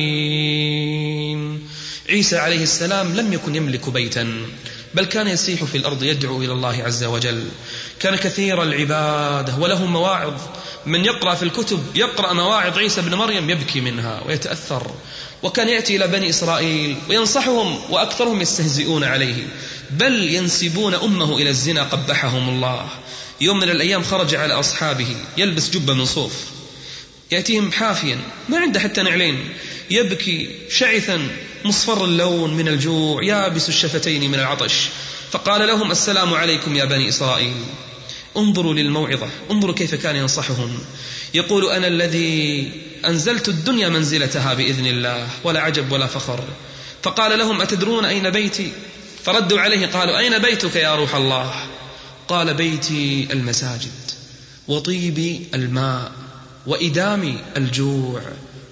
عيسى 2.10 2.38
عليه 2.38 2.64
السلام 2.64 3.16
لم 3.16 3.34
يكن 3.34 3.56
يملك 3.56 3.90
بيتا. 3.90 4.34
بل 4.96 5.06
كان 5.06 5.28
يسيح 5.28 5.64
في 5.64 5.78
الأرض 5.78 6.04
يدعو 6.04 6.42
إلى 6.42 6.52
الله 6.52 6.84
عز 6.84 7.04
وجل. 7.04 7.48
كان 8.00 8.16
كثير 8.16 8.64
العبادة 8.64 9.56
وله 9.56 9.86
مواعظ. 9.86 10.34
من 10.86 11.06
يقرأ 11.06 11.36
في 11.36 11.44
الكتب 11.44 11.84
يقرأ 11.96 12.34
مواعظ 12.34 12.78
عيسى 12.78 13.02
بن 13.02 13.16
مريم 13.16 13.50
يبكي 13.50 13.82
منها 13.82 14.22
ويتأثر. 14.28 14.92
وكان 15.44 15.70
يأتي 15.70 15.96
إلى 15.96 16.08
بني 16.08 16.30
إسرائيل 16.30 16.96
وينصحهم 17.10 17.80
وأكثرهم 17.90 18.42
يستهزئون 18.42 19.04
عليه. 19.04 19.48
بل 19.90 20.24
ينسبون 20.24 20.94
أمه 20.94 21.38
إلى 21.38 21.50
الزنا 21.50 21.84
قبحهم 21.84 22.50
الله. 22.50 22.90
يوم 23.42 23.60
من 23.60 23.70
الأيام 23.70 24.04
خرج 24.04 24.36
على 24.36 24.54
أصحابه 24.54 25.16
يلبس 25.38 25.70
جبة 25.70 25.94
من 25.94 26.06
صوف. 26.06 26.34
يأتيهم 27.32 27.72
حافيا 27.72 28.20
ما 28.50 28.58
عنده 28.58 28.80
حتى 28.80 29.02
نعلين. 29.02 29.50
يبكي 29.92 30.50
شعثا 30.70 31.28
مصفر 31.66 32.06
اللون 32.06 32.54
من 32.54 32.68
الجوع 32.68 33.24
يابس 33.24 33.70
الشفتين 33.70 34.32
من 34.32 34.40
العطش. 34.40 34.90
فقال 35.32 35.68
لهم 35.68 35.92
السلام 35.92 36.34
عليكم 36.34 36.76
يا 36.76 36.86
بني 36.86 37.10
إسرائيل. 37.10 37.56
انظروا 38.38 38.74
للموعظة 38.74 39.30
انظروا 39.52 39.76
كيف 39.76 39.96
كان 39.96 40.16
ينصحهم. 40.16 40.80
يقول 41.34 41.70
أنا 41.70 41.88
الذي 41.88 42.72
أنزلت 43.06 43.50
الدنيا 43.50 43.90
منزلتها 43.90 44.54
بإذن 44.54 44.88
الله 44.88 45.28
ولا 45.44 45.62
عجب 45.62 45.92
ولا 45.92 46.08
فخر. 46.08 46.44
فقال 47.04 47.40
لهم 47.40 47.62
أتدرون 47.62 48.06
أين 48.06 48.30
بيتي؟ 48.30 48.72
فردوا 49.24 49.60
عليه 49.60 49.88
قالوا 49.88 50.18
أين 50.18 50.40
بيتك 50.40 50.76
يا 50.76 50.96
روح 50.96 51.16
الله؟ 51.16 51.54
قال 52.28 52.54
بيتي 52.54 53.28
المساجد 53.32 53.92
وطيبي 54.68 55.48
الماء 55.54 56.12
وإدامي 56.68 57.38
الجوع 57.58 58.22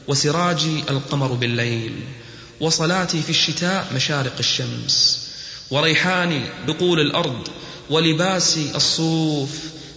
وسراجي 0.08 0.84
القمر 0.90 1.28
بالليل. 1.28 1.94
وصلاتي 2.60 3.22
في 3.22 3.30
الشتاء 3.30 3.88
مشارق 3.96 4.36
الشمس. 4.40 5.20
وريحاني 5.72 6.42
بقول 6.68 7.00
الأرض 7.00 7.48
ولباسي 7.90 8.72
الصوف 8.76 9.50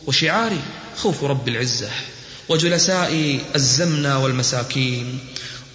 وشعاري 0.07 0.61
خوف 0.97 1.25
رب 1.25 1.49
العزة 1.49 1.91
وجلسائي 2.49 3.41
الزمنى 3.55 4.15
والمساكين. 4.15 5.19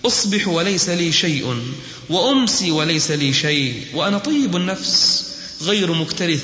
أصبح 0.06 0.48
وليس 0.48 0.90
لي 0.90 1.12
شيء 1.12 1.74
وأمسي 2.10 2.72
وليس 2.72 3.12
لي 3.12 3.34
شيء 3.34 3.86
وأنا 3.94 4.18
طيب 4.18 4.56
النفس 4.56 5.26
غير 5.62 5.94
مكترث 5.94 6.44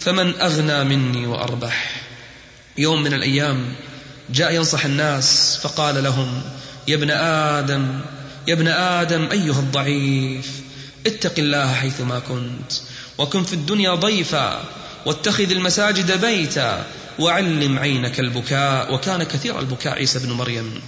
فمن 0.00 0.40
أغنى 0.40 0.84
مني 0.84 1.26
وأربح. 1.26 2.02
يوم 2.78 3.02
من 3.02 3.14
الأيام 3.14 3.74
جاء 4.30 4.54
ينصح 4.54 4.84
الناس 4.84 5.58
فقال 5.62 6.04
لهم 6.04 6.42
يا 6.88 6.94
ابن 6.94 7.10
آدم 7.10 8.00
يا 8.48 8.54
ابن 8.54 8.68
آدم 8.68 9.28
أيها 9.32 9.60
الضعيف 9.60 10.50
اتق 11.06 11.34
الله 11.38 11.74
حيثما 11.74 12.18
كنت 12.18 12.72
وكن 13.18 13.44
في 13.44 13.52
الدنيا 13.52 13.94
ضيفا 13.94 14.62
واتخذ 15.06 15.50
المساجد 15.50 16.20
بيتا 16.20 16.86
وعلم 17.18 17.78
عينك 17.78 18.20
البكاء 18.20 18.94
وكان 18.94 19.22
كثير 19.22 19.58
البكاء 19.58 19.94
عيسى 19.94 20.18
بن 20.18 20.32
مريم. 20.32 20.80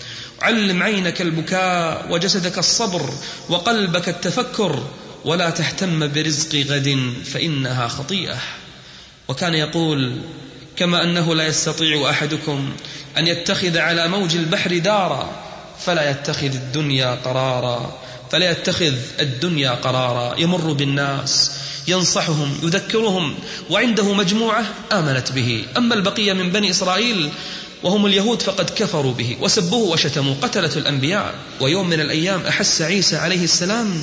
علم 0.43 0.83
عينك 0.83 1.21
البكاء 1.21 2.07
وجسدك 2.11 2.59
الصبر 2.59 3.11
وقلبك 3.49 4.09
التفكر 4.09 4.85
ولا 5.25 5.51
تهتم 5.51 6.13
برزق 6.13 6.55
غد 6.55 7.15
فإنها 7.25 7.89
خطيئة. 7.89 8.39
وكان 9.29 9.55
يقول 9.55 10.21
كما 10.77 11.03
أنه 11.03 11.35
لا 11.35 11.47
يستطيع 11.47 12.11
أحدكم 12.11 12.73
أن 13.19 13.27
يتخذ 13.27 13.79
على 13.79 14.09
موج 14.09 14.37
البحر 14.37 14.79
دارا 14.79 15.44
فلا 15.79 16.11
يتخذ 16.11 16.55
الدنيا 16.55 17.15
قرارا 17.25 18.05
فلا 18.31 18.51
يتخذ 18.51 18.95
الدنيا 19.21 19.71
قرارا. 19.71 20.41
يمر 20.41 20.73
بالناس 20.73 21.51
ينصحهم 21.89 22.59
يذكرهم 22.63 23.35
وعنده 23.71 24.15
مجموعة 24.15 24.65
آمنت 24.93 25.33
به. 25.33 25.65
أما 25.77 25.95
البقية 25.95 26.33
من 26.33 26.53
بني 26.53 26.71
إسرائيل 26.71 27.31
وهم 27.83 28.07
اليهود 28.07 28.43
فقد 28.43 28.71
كفروا 28.71 29.13
به 29.13 29.37
وسبوه 29.41 29.91
وشتموا 29.91 30.35
قتلة 30.43 30.71
الأنبياء. 30.77 31.35
ويوم 31.61 31.89
من 31.89 32.01
الأيام 32.01 32.41
أحس 32.41 32.83
عيسى 32.83 33.17
عليه 33.17 33.45
السلام 33.45 34.03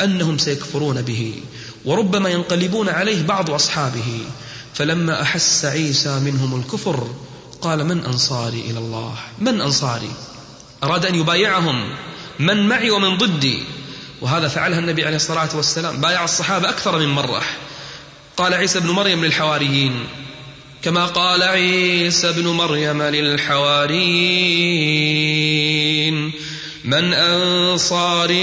أنهم 0.00 0.38
سيكفرون 0.38 1.02
به 1.02 1.34
وربما 1.84 2.28
ينقلبون 2.28 2.88
عليه 2.88 3.22
بعض 3.22 3.50
أصحابه. 3.50 4.20
فلما 4.74 5.22
أحس 5.22 5.64
عيسى 5.64 6.20
منهم 6.20 6.60
الكفر 6.60 7.06
قال 7.60 7.84
من 7.84 8.04
أنصاري 8.04 8.60
إلى 8.60 8.78
الله؟ 8.78 9.14
من 9.38 9.60
أنصاري؟ 9.60 10.10
أراد 10.84 11.06
أن 11.06 11.14
يبايعهم 11.14 11.84
من 12.38 12.68
معي 12.68 12.90
ومن 12.90 13.18
ضدي. 13.18 13.62
وهذا 14.20 14.48
فعلها 14.48 14.78
النبي 14.78 15.04
عليه 15.04 15.16
الصلاة 15.16 15.48
والسلام. 15.54 16.00
بايع 16.00 16.24
الصحابة 16.24 16.68
أكثر 16.68 16.98
من 16.98 17.08
مرة. 17.08 17.42
قال 18.36 18.54
عيسى 18.54 18.80
بن 18.80 18.90
مريم 18.90 19.24
للحواريين 19.24 20.06
كما 20.82 21.06
قال 21.06 21.42
عيسى 21.42 22.32
بن 22.32 22.46
مريم 22.46 23.02
للحواريين 23.02 23.92
من 26.84 27.14
أنصاري 27.14 28.34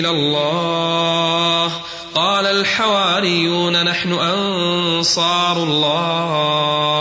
إلى 0.00 0.10
الله. 0.10 1.72
قال 2.14 2.46
الحواريون 2.46 3.84
نحن 3.84 4.12
أنصار 4.12 5.62
الله. 5.62 6.98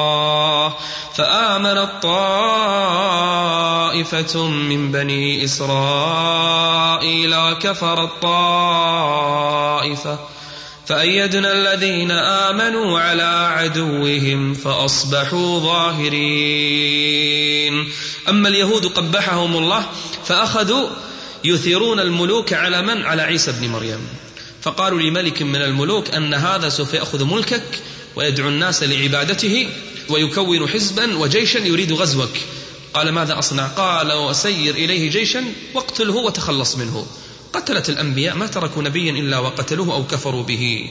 فآمنت 1.16 1.90
طائفة 4.04 4.48
من 4.48 4.92
بني 4.92 5.44
إسرائيل 5.44 7.36
وكفرت 7.36 8.22
طائفة 8.22 9.40
فأيدنا 10.86 11.52
الذين 11.52 12.12
آمنوا 12.12 13.00
على 13.00 13.50
عدوهم 13.54 14.54
فأصبحوا 14.54 15.60
ظاهرين 15.60 16.18
أما 18.30 18.50
اليهود 18.50 18.86
قبحهم 18.86 19.58
الله 19.58 19.86
فأخذوا 20.26 20.90
يثيرون 21.44 22.00
الملوك 22.00 22.54
على 22.54 22.82
من؟ 22.82 23.06
على 23.06 23.22
عيسى 23.22 23.52
بن 23.52 23.68
مريم 23.68 24.08
فقالوا 24.62 25.02
لملك 25.02 25.42
من 25.42 25.62
الملوك 25.62 26.10
أن 26.10 26.34
هذا 26.34 26.70
سوف 26.70 26.94
يأخذ 26.94 27.26
ملكك 27.26 27.80
ويدعو 28.16 28.50
الناس 28.50 28.84
لعبادته 28.84 29.70
ويكون 30.10 30.68
حزبا 30.68 31.18
وجيشا 31.18 31.58
يريد 31.58 31.94
غزوك 31.94 32.38
قال 32.98 33.10
ماذا 33.10 33.40
أصنع؟ 33.40 33.68
قال 33.68 34.14
وسير 34.14 34.76
إليه 34.76 35.10
جيشا 35.10 35.44
واقتله 35.74 36.16
وتخلص 36.16 36.76
منه. 36.76 37.08
قتلت 37.54 37.90
الأنبياء 37.90 38.36
ما 38.36 38.48
تركوا 38.48 38.84
نبيا 38.84 39.12
إلا 39.12 39.40
وقتلوه 39.40 39.94
أو 39.94 40.08
كفروا 40.08 40.44
به. 40.44 40.90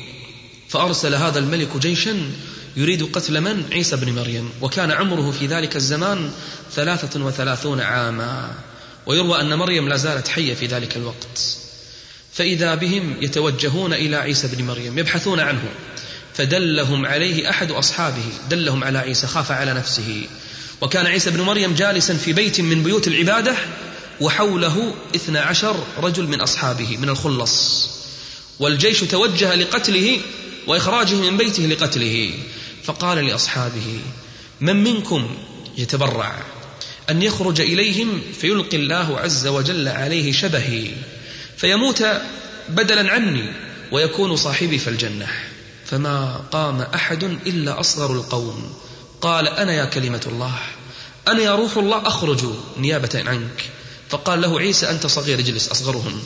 فأرسل 0.68 1.14
هذا 1.14 1.38
الملك 1.38 1.76
جيشا 1.76 2.30
يريد 2.76 3.02
قتل 3.12 3.40
من؟ 3.40 3.64
عيسى 3.72 3.96
بن 3.96 4.12
مريم. 4.12 4.50
وكان 4.60 4.90
عمره 4.90 5.30
في 5.30 5.46
ذلك 5.46 5.76
الزمان 5.76 6.30
ثلاثة 6.72 7.24
وثلاثون 7.24 7.80
عاما. 7.80 8.54
ويروى 9.06 9.40
أن 9.40 9.54
مريم 9.54 9.88
لا 9.88 9.96
زالت 9.96 10.28
حية 10.28 10.54
في 10.54 10.66
ذلك 10.66 10.96
الوقت. 10.96 11.58
فإذا 12.32 12.74
بهم 12.74 13.16
يتوجهون 13.20 13.92
إلى 13.92 14.16
عيسى 14.16 14.48
بن 14.48 14.64
مريم 14.64 14.98
يبحثون 14.98 15.40
عنه 15.40 15.64
فدلهم 16.34 17.06
عليه 17.06 17.50
أحد 17.50 17.70
أصحابه 17.70 18.24
دلهم 18.50 18.84
على 18.84 18.98
عيسى 18.98 19.26
خاف 19.26 19.50
على 19.50 19.74
نفسه. 19.74 20.26
وكان 20.80 21.06
عيسى 21.06 21.30
بن 21.30 21.40
مريم 21.40 21.74
جالسا 21.74 22.14
في 22.14 22.32
بيت 22.32 22.60
من 22.60 22.82
بيوت 22.82 23.08
العبادة 23.08 23.54
وحوله 24.20 24.94
اثنى 25.16 25.38
عشر 25.38 25.84
رجل 25.98 26.26
من 26.26 26.40
أصحابه 26.40 26.96
من 26.96 27.08
الخلص. 27.08 27.88
والجيش 28.58 29.00
توجه 29.00 29.54
لقتله 29.54 30.20
وإخراجه 30.66 31.14
من 31.14 31.36
بيته 31.36 31.66
لقتله. 31.66 32.30
فقال 32.84 33.26
لأصحابه 33.26 34.00
من 34.60 34.84
منكم 34.84 35.36
يتبرع 35.78 36.42
أن 37.10 37.22
يخرج 37.22 37.60
إليهم 37.60 38.20
فيلقي 38.40 38.76
الله 38.76 39.18
عز 39.18 39.46
وجل 39.46 39.88
عليه 39.88 40.32
شبهي 40.32 40.90
فيموت 41.56 42.04
بدلا 42.68 43.12
عني 43.12 43.52
ويكون 43.92 44.36
صاحبي 44.36 44.78
في 44.78 44.90
الجنة 44.90 45.28
فما 45.84 46.44
قام 46.52 46.80
أحد 46.80 47.24
إلا 47.24 47.80
أصغر 47.80 48.12
القوم. 48.12 48.74
قال 49.20 49.48
أنا 49.48 49.72
يا 49.72 49.84
كلمة 49.84 50.20
الله 50.26 50.54
أنا 51.28 51.42
يا 51.42 51.54
روح 51.54 51.76
الله 51.76 52.06
أخرج 52.06 52.44
نيابة 52.78 53.22
عنك. 53.26 53.70
فقال 54.08 54.40
له 54.40 54.58
عيسى 54.58 54.90
أنت 54.90 55.06
صغير 55.06 55.38
اجلس 55.38 55.68
أصغرهم 55.68 56.22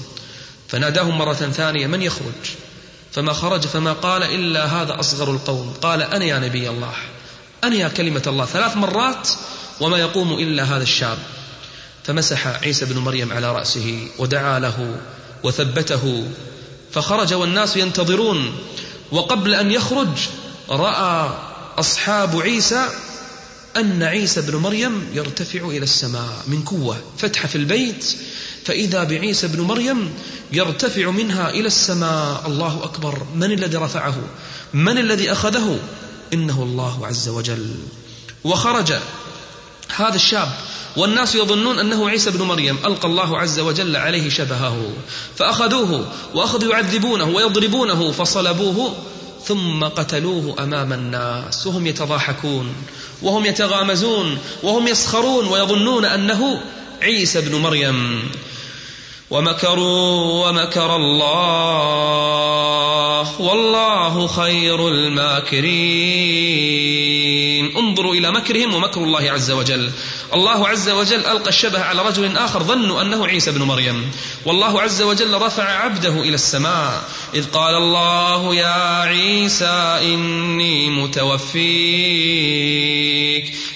فناداهم 0.69 1.19
مرة 1.19 1.35
ثانية 1.35 1.87
من 1.87 2.03
يخرج؟ 2.03 2.51
فما 3.13 3.33
خرج 3.33 3.61
فما 3.61 3.93
قال 3.93 4.23
إلا 4.23 4.65
هذا 4.65 5.01
أصغر 5.01 5.31
القوم. 5.31 5.75
قال 5.83 6.03
أنا 6.03 6.25
يا 6.25 6.39
نبي 6.39 6.71
الله 6.71 6.93
أنا 7.65 7.77
يا 7.77 7.89
كلمة 7.89 8.23
الله. 8.27 8.47
ثلاث 8.47 8.77
مرات 8.77 9.29
وما 9.81 9.99
يقوم 9.99 10.33
إلا 10.33 10.65
هذا 10.65 10.83
الشاب. 10.83 11.19
فمسح 12.05 12.47
عيسى 12.47 12.85
بن 12.85 12.99
مريم 12.99 13.33
على 13.33 13.53
رأسه 13.53 14.09
ودعا 14.19 14.59
له 14.59 15.01
وثبته. 15.43 16.29
فخرج 16.93 17.35
والناس 17.35 17.77
ينتظرون. 17.77 18.59
وقبل 19.13 19.55
أن 19.55 19.71
يخرج 19.71 20.29
رأى 20.71 21.50
أصحاب 21.79 22.41
عيسى 22.41 22.89
أن 23.77 24.03
عيسى 24.03 24.41
بن 24.41 24.57
مريم 24.57 25.07
يرتفع 25.15 25.61
إلى 25.69 25.83
السماء 25.85 26.45
من 26.47 26.63
قوة 26.63 26.97
فتح 27.19 27.47
في 27.47 27.57
البيت 27.57 28.05
فإذا 28.65 29.05
بعيسى 29.05 29.49
بن 29.49 29.61
مريم 29.61 30.13
يرتفع 30.53 31.11
منها 31.11 31.51
إلى 31.51 31.67
السماء 31.67 32.43
الله 32.47 32.81
أكبر 32.85 33.27
من 33.35 33.53
الذي 33.53 33.77
رفعه؟ 33.77 34.17
من 34.75 34.99
الذي 34.99 35.33
أخذه؟ 35.33 35.79
إنه 36.33 36.63
الله 36.63 37.07
عز 37.07 37.29
وجل. 37.29 37.75
وخرج 38.45 38.93
هذا 39.97 40.15
الشاب 40.15 40.49
والناس 40.97 41.35
يظنون 41.35 41.79
أنه 41.79 42.09
عيسى 42.09 42.31
بن 42.31 42.43
مريم 42.43 42.77
ألقى 42.85 43.09
الله 43.09 43.39
عز 43.39 43.61
وجل 43.61 43.97
عليه 43.97 44.31
شبهه 44.31 44.93
فأخذوه 45.37 46.13
وأخذوا 46.35 46.73
يعذبونه 46.73 47.25
ويضربونه 47.25 48.13
فصلبوه 48.13 48.97
ثم 49.45 49.85
قتلوه 49.85 50.57
أمام 50.63 50.93
الناس 50.93 51.67
وهم 51.67 51.87
يتضاحكون 51.87 52.75
وهم 53.23 53.47
يتغامزون 53.47 54.39
وهم 54.63 54.89
يسخرون 54.89 55.47
ويظنون 55.47 56.05
أنه 56.05 56.63
عيسى 57.03 57.41
بن 57.41 57.55
مريم. 57.55 58.31
ومكروا 59.31 60.49
ومكر 60.49 60.97
الله 60.97 62.41
والله 63.41 64.27
خير 64.27 64.89
الماكرين. 64.89 65.71
انظروا 67.77 68.15
إلى 68.15 68.31
مكرهم 68.31 68.75
ومكر 68.75 69.05
الله 69.05 69.31
عز 69.31 69.51
وجل. 69.51 69.91
الله 70.35 70.69
عز 70.69 70.89
وجل 70.89 71.27
ألقى 71.27 71.49
الشبه 71.49 71.81
على 71.81 72.03
رجل 72.03 72.37
آخر 72.37 72.63
ظنوا 72.63 73.03
أنه 73.03 73.27
عيسى 73.27 73.51
بن 73.51 73.63
مريم. 73.63 74.11
والله 74.45 74.83
عز 74.83 75.03
وجل 75.03 75.43
رفع 75.43 75.63
عبده 75.63 76.21
إلى 76.21 76.35
السماء. 76.35 77.03
إذ 77.35 77.47
قال 77.47 77.75
الله 77.75 78.55
يا 78.55 79.01
عيسى 79.01 79.99
إني 80.03 80.91
متوفيك. 80.91 81.61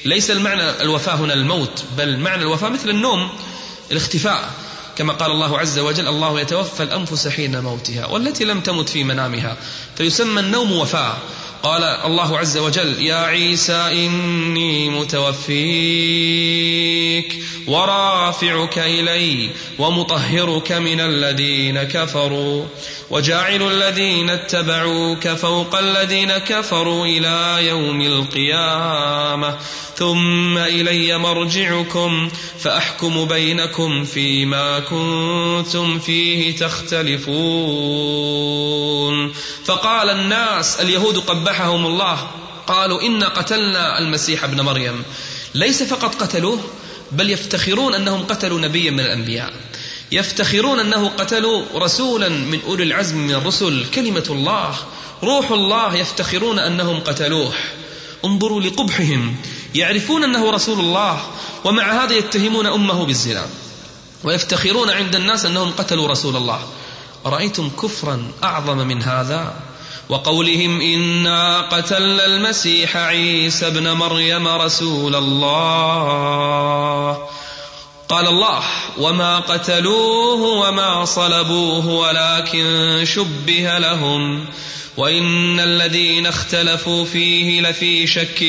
ليس 0.04 0.30
المعنى 0.30 0.70
الوفاه 0.82 1.14
هنا 1.14 1.34
الموت 1.34 1.84
بل 1.98 2.18
معنى 2.18 2.42
الوفاه 2.42 2.68
مثل 2.68 2.90
النوم 2.90 3.30
الاختفاء. 3.92 4.50
كما 4.96 5.12
قال 5.12 5.30
الله 5.30 5.58
عز 5.58 5.78
وجل 5.78 6.08
الله 6.08 6.40
يتوفى 6.40 6.82
الأنفس 6.82 7.28
حين 7.28 7.60
موتها 7.60 8.06
والتي 8.06 8.44
لم 8.44 8.60
تمت 8.60 8.88
في 8.88 9.04
منامها. 9.04 9.56
فيسمى 9.96 10.40
النوم 10.40 10.72
وفاة 10.72 11.16
قال 11.64 11.82
الله 11.82 12.38
عز 12.38 12.56
وجل 12.58 13.02
يا 13.02 13.16
عيسى 13.16 13.72
إني 13.72 14.88
متوفيك 14.90 16.14
ورافعك 17.66 18.78
إلي 18.78 19.50
ومطهرك 19.78 20.72
من 20.72 21.00
الذين 21.00 21.82
كفروا 21.82 22.64
وجاعل 23.10 23.62
الذين 23.62 24.30
اتبعوك 24.30 25.28
فوق 25.28 25.78
الذين 25.78 26.32
كفروا 26.32 27.06
إلى 27.06 27.66
يوم 27.68 28.00
القيامة 28.00 29.56
ثم 29.96 30.58
إلي 30.58 31.18
مرجعكم 31.18 32.30
فأحكم 32.58 33.24
بينكم 33.24 34.04
فيما 34.04 34.78
كنتم 34.78 35.98
فيه 35.98 36.56
تختلفون. 36.56 38.04
فقال 39.64 40.10
الناس 40.10 40.80
اليهود 40.80 41.18
قبحهم 41.54 41.86
الله. 41.86 42.18
قالوا 42.66 43.02
إنا 43.02 43.28
قتلنا 43.28 43.98
المسيح 43.98 44.44
ابن 44.44 44.60
مريم. 44.60 45.02
ليس 45.54 45.82
فقط 45.82 46.14
قتلوه 46.14 46.58
بل 47.12 47.30
يفتخرون 47.30 47.94
أنهم 47.94 48.24
قتلوا 48.24 48.60
نبيا 48.60 48.90
من 48.90 49.00
الأنبياء. 49.00 49.52
يفتخرون 50.12 50.80
أنه 50.80 51.08
قتلوا 51.08 51.64
رسولا 51.74 52.28
من 52.28 52.60
أولي 52.66 52.82
العزم 52.82 53.16
من 53.18 53.34
الرسل 53.34 53.86
كلمة 53.94 54.24
الله. 54.30 54.74
روح 55.22 55.50
الله 55.50 55.96
يفتخرون 55.96 56.58
أنهم 56.58 57.00
قتلوه. 57.00 57.52
انظروا 58.24 58.60
لقبحهم. 58.60 59.36
يعرفون 59.74 60.24
أنه 60.24 60.50
رسول 60.50 60.80
الله 60.80 61.26
ومع 61.64 62.04
هذا 62.04 62.12
يتهمون 62.12 62.66
أمه 62.66 63.06
بالزنا. 63.06 63.46
ويفتخرون 64.24 64.90
عند 64.90 65.16
الناس 65.16 65.44
أنهم 65.44 65.70
قتلوا 65.70 66.08
رسول 66.08 66.36
الله. 66.36 66.60
رأيتم 67.26 67.70
كفرا 67.82 68.32
أعظم 68.44 68.78
من 68.78 69.02
هذا؟ 69.02 69.54
وقولهم 70.08 70.80
إنا 70.80 71.60
قتلنا 71.60 72.26
المسيح 72.26 72.96
عيسى 72.96 73.66
ابن 73.66 73.92
مريم 73.92 74.48
رسول 74.48 75.14
الله. 75.14 76.74
قال 78.08 78.28
الله 78.28 78.62
وما 78.98 79.38
قتلوه 79.38 80.68
وما 80.68 81.04
صلبوه 81.04 81.86
ولكن 81.86 83.00
شبه 83.04 83.78
لهم 83.78 84.44
وإن 84.96 85.60
الذين 85.60 86.26
اختلفوا 86.26 87.04
فيه 87.04 87.60
لفي 87.60 88.06
شك 88.06 88.42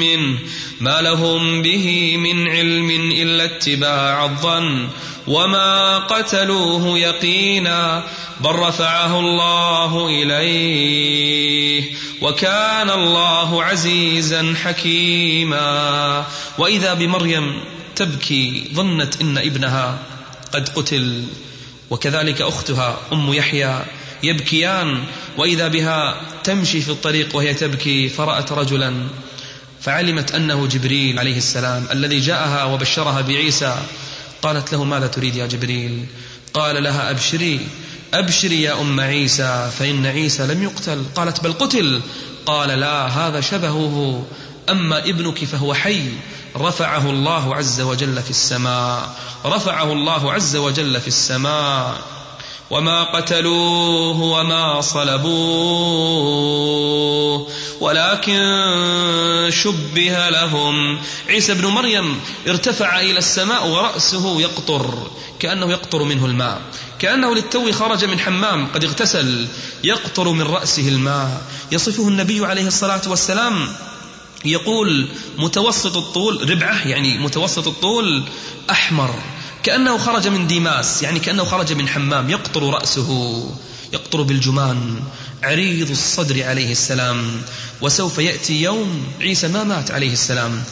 منه 0.00 0.38
ما 0.80 1.02
لهم 1.02 1.62
به 1.62 2.16
من 2.16 2.48
علم 2.48 2.90
إلا 2.90 3.44
اتباع 3.44 4.24
الظن 4.24 4.88
وما 5.26 5.98
قتلوه 5.98 6.98
يقينا 6.98 8.04
بل 8.40 8.50
رفعه 8.50 9.20
الله 9.20 10.06
إليه 10.06 11.82
وكان 12.20 12.90
الله 12.90 13.62
عزيزا 13.62 14.54
حكيما. 14.64 16.24
وإذا 16.58 16.94
بمريم 16.94 17.60
تبكي 17.96 18.70
ظنت 18.74 19.20
إن 19.20 19.38
ابنها 19.38 19.98
قد 20.52 20.68
قتل 20.68 21.24
وكذلك 21.90 22.42
أختها 22.42 22.98
أم 23.12 23.32
يحيى 23.32 23.84
يبكيان 24.22 25.04
وإذا 25.38 25.68
بها 25.68 26.20
تمشي 26.44 26.80
في 26.80 26.88
الطريق 26.88 27.36
وهي 27.36 27.54
تبكي 27.54 28.08
فرأت 28.08 28.52
رجلا 28.52 28.94
فعلمت 29.80 30.32
أنه 30.32 30.66
جبريل 30.66 31.18
عليه 31.18 31.36
السلام 31.36 31.86
الذي 31.92 32.20
جاءها 32.20 32.64
وبشرها 32.64 33.20
بعيسى 33.20 33.76
قالت 34.42 34.72
له 34.72 34.84
ماذا 34.84 35.06
تريد 35.06 35.36
يا 35.36 35.46
جبريل؟ 35.46 36.06
قال 36.54 36.82
لها 36.82 37.10
أبشري 37.10 37.60
أبشري 38.14 38.62
يا 38.62 38.80
أم 38.80 39.00
عيسى 39.00 39.70
فإن 39.78 40.06
عيسى 40.06 40.46
لم 40.46 40.62
يقتل. 40.62 41.04
قالت 41.14 41.44
بل 41.44 41.52
قتل. 41.52 42.00
قال 42.46 42.68
لا 42.68 43.06
هذا 43.06 43.40
شبهه 43.40 44.26
أما 44.70 44.98
ابنك 44.98 45.44
فهو 45.44 45.74
حي. 45.74 46.02
رفعه 46.56 47.10
الله 47.10 47.54
عز 47.54 47.80
وجل 47.80 48.22
في 48.22 48.30
السماء. 48.30 49.16
رفعه 49.46 49.92
الله 49.92 50.32
عز 50.32 50.56
وجل 50.56 51.00
في 51.00 51.08
السماء. 51.08 52.00
وما 52.70 53.02
قتلوه 53.02 54.20
وما 54.20 54.80
صلبوه. 54.80 55.34
ولكن 57.80 58.40
شبه 59.50 60.28
لهم. 60.30 61.00
عيسى 61.28 61.54
بن 61.54 61.66
مريم 61.66 62.20
ارتفع 62.48 63.00
إلى 63.00 63.18
السماء 63.18 63.66
ورأسه 63.66 64.40
يقطر. 64.40 64.94
كأنه 65.38 65.70
يقطر 65.70 66.02
منه 66.02 66.26
الماء. 66.26 66.60
كأنه 66.98 67.34
للتو 67.34 67.72
خرج 67.72 68.04
من 68.04 68.20
حمام 68.20 68.66
قد 68.74 68.84
اغتسل. 68.84 69.48
يقطر 69.84 70.28
من 70.28 70.42
رأسه 70.42 70.88
الماء. 70.88 71.42
يصفه 71.72 72.08
النبي 72.08 72.46
عليه 72.46 72.66
الصلاة 72.66 73.02
والسلام 73.06 73.68
يقول 74.44 75.08
متوسط 75.38 75.96
الطول 75.96 76.50
ربعة 76.50 76.88
يعني 76.88 77.18
متوسط 77.18 77.68
الطول 77.68 78.24
أحمر 78.70 79.14
كأنه 79.62 79.98
خرج 79.98 80.28
من 80.28 80.46
ديماس 80.46 81.02
يعني 81.02 81.20
كأنه 81.20 81.44
خرج 81.44 81.72
من 81.72 81.88
حمام 81.88 82.30
يقطر 82.30 82.62
رأسه 82.62 83.40
يقطر 83.92 84.22
بالجمان 84.22 85.02
عريض 85.42 85.90
الصدر 85.90 86.44
عليه 86.44 86.72
السلام. 86.72 87.42
وسوف 87.80 88.18
يأتي 88.18 88.62
يوم 88.62 89.06
عيسى 89.20 89.48
ما 89.48 89.64
مات 89.64 89.90
عليه 89.90 90.12
السلام. 90.12 90.62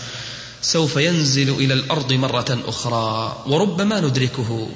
سوف 0.62 0.96
ينزل 0.96 1.48
إلى 1.48 1.74
الأرض 1.74 2.12
مرة 2.12 2.58
أخرى. 2.66 3.42
وربما 3.46 4.00
ندركه. 4.00 4.68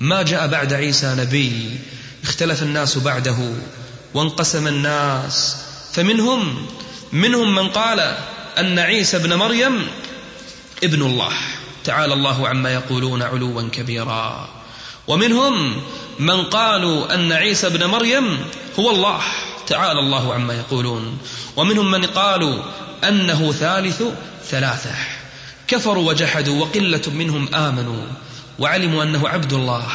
ما 0.00 0.22
جاء 0.22 0.46
بعد 0.46 0.72
عيسى 0.72 1.14
نبي 1.18 1.78
اختلف 2.24 2.62
الناس 2.62 2.98
بعده 2.98 3.52
وانقسم 4.14 4.66
الناس. 4.66 5.56
فمنهم 5.92 6.66
منهم 7.12 7.54
من 7.54 7.68
قال 7.68 8.16
أن 8.58 8.78
عيسى 8.78 9.16
ابن 9.16 9.34
مريم 9.34 9.86
ابن 10.84 11.02
الله. 11.02 11.32
تعالى 11.84 12.14
الله 12.14 12.48
عما 12.48 12.74
يقولون 12.74 13.22
علوا 13.22 13.62
كبيرا. 13.72 14.48
ومنهم 15.06 15.82
من 16.18 16.42
قالوا 16.42 17.14
أن 17.14 17.32
عيسى 17.32 17.66
ابن 17.66 17.86
مريم 17.86 18.38
هو 18.78 18.90
الله. 18.90 19.20
تعالى 19.66 20.00
الله 20.00 20.34
عما 20.34 20.54
يقولون. 20.54 21.18
ومنهم 21.56 21.90
من 21.90 22.04
قالوا 22.04 22.62
أنه 23.08 23.52
ثالث 23.52 24.02
ثلاثة. 24.50 24.94
كفروا 25.68 26.08
وجحدوا 26.08 26.60
وقلة 26.60 27.02
منهم 27.14 27.54
آمنوا. 27.54 28.02
وعلموا 28.58 29.02
أنه 29.02 29.28
عبد 29.28 29.52
الله 29.52 29.86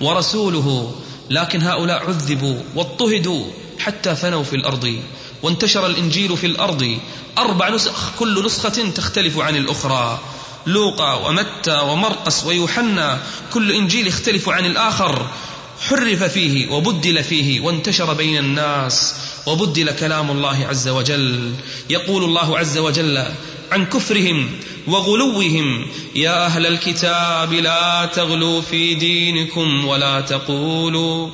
ورسوله. 0.00 0.94
لكن 1.30 1.62
هؤلاء 1.62 2.08
عذبوا 2.08 2.62
واضطهدوا 2.74 3.44
حتى 3.78 4.14
فنوا 4.14 4.42
في 4.42 4.56
الأرض. 4.56 5.02
وانتشر 5.42 5.86
الإنجيل 5.86 6.36
في 6.36 6.46
الأرض 6.46 6.98
أربع 7.38 7.68
نسخ 7.68 8.10
كل 8.18 8.44
نسخة 8.44 8.90
تختلف 8.90 9.38
عن 9.38 9.56
الأخرى. 9.56 10.20
لوقا 10.66 11.14
ومتى 11.14 11.78
ومرقس 11.78 12.44
ويوحنا 12.44 13.22
كل 13.52 13.72
إنجيل 13.72 14.06
يختلف 14.06 14.48
عن 14.48 14.66
الآخر. 14.66 15.26
حرف 15.88 16.22
فيه 16.22 16.70
وبدل 16.70 17.24
فيه 17.24 17.60
وانتشر 17.60 18.14
بين 18.14 18.38
الناس 18.38 19.14
وبدل 19.46 19.90
كلام 19.90 20.30
الله 20.30 20.66
عز 20.66 20.88
وجل. 20.88 21.54
يقول 21.90 22.24
الله 22.24 22.58
عز 22.58 22.78
وجل 22.78 23.24
عن 23.72 23.86
كفرهم 23.86 24.50
وغلوهم 24.86 25.86
يا 26.14 26.46
أهل 26.46 26.66
الكتاب 26.66 27.52
لا 27.52 28.10
تغلوا 28.14 28.60
في 28.60 28.94
دينكم 28.94 29.84
ولا 29.84 30.20
تقولوا 30.20 31.30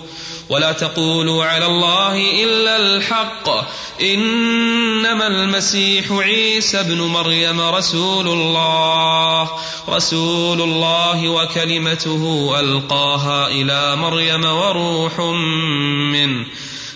ولا 0.48 0.72
تقولوا 0.72 1.44
على 1.44 1.66
الله 1.66 2.16
إلا 2.44 2.76
الحق. 2.76 3.48
إنما 4.02 5.26
المسيح 5.26 6.12
عيسى 6.12 6.80
ابن 6.80 7.00
مريم 7.00 7.60
رسول 7.60 8.28
الله. 8.28 9.50
رسول 9.88 10.62
الله 10.62 11.28
وكلمته 11.28 12.54
ألقاها 12.60 13.48
إلى 13.48 13.96
مريم 13.96 14.44
وروح 14.44 15.20
منه 16.12 16.46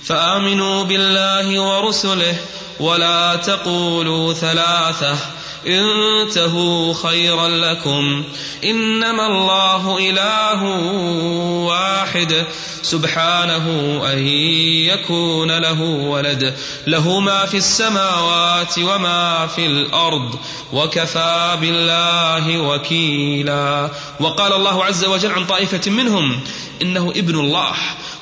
فآمنوا 0.05 0.85
بالله 0.85 1.63
ورسله 1.63 2.37
ولا 2.81 3.37
تقولوا 3.37 4.33
ثلاثة. 4.33 5.17
انتهوا 5.69 6.95
خيرا 6.95 7.49
لكم. 7.49 8.25
إنما 8.65 9.27
الله 9.27 10.11
إله 10.11 10.65
واحد 11.65 12.47
سبحانه 12.83 14.01
أن 14.13 14.19
يكون 14.89 15.59
له 15.59 15.83
ولد. 15.83 16.57
له 16.87 17.21
ما 17.21 17.47
في 17.47 17.57
السماوات 17.57 18.79
وما 18.79 19.47
في 19.47 19.67
الأرض. 19.67 20.35
وكفى 20.73 21.59
بالله 21.61 22.61
وكيلا. 22.61 23.91
وقال 24.21 24.53
الله 24.53 24.85
عز 24.85 25.05
وجل 25.05 25.33
عن 25.33 25.47
طائفة 25.47 25.91
منهم 25.91 26.41
إنه 26.83 27.11
ابن 27.11 27.41
الله. 27.41 27.73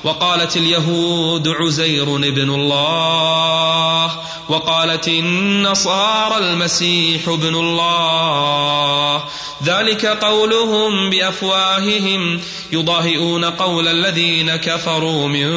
وقالت 0.03 0.57
اليهود 0.57 1.47
عزير 1.47 2.15
ابن 2.15 2.49
الله. 2.49 4.11
وقالت 4.49 5.07
النصارى 5.07 6.37
المسيح 6.37 7.27
ابن 7.27 7.55
الله. 7.55 9.23
ذلك 9.63 10.05
قولهم 10.05 11.09
بأفواههم 11.09 12.41
يضاهئون 12.71 13.45
قول 13.45 13.87
الذين 13.87 14.55
كفروا 14.55 15.27
من 15.27 15.49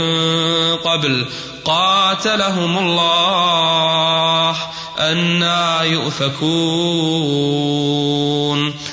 قبل. 0.77 1.27
قاتلهم 1.65 2.79
الله. 2.79 4.57
أنا 4.99 5.83
يؤفكون. 5.83 6.41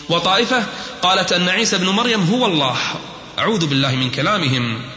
وطائفة 0.09 0.63
قالت 1.01 1.31
أن 1.31 1.49
عيسى 1.49 1.77
بن 1.77 1.89
مريم 1.89 2.23
هو 2.23 2.45
الله. 2.45 2.77
أعوذ 3.39 3.67
بالله 3.67 3.95
من 3.95 4.11
كلامهم. 4.11 4.96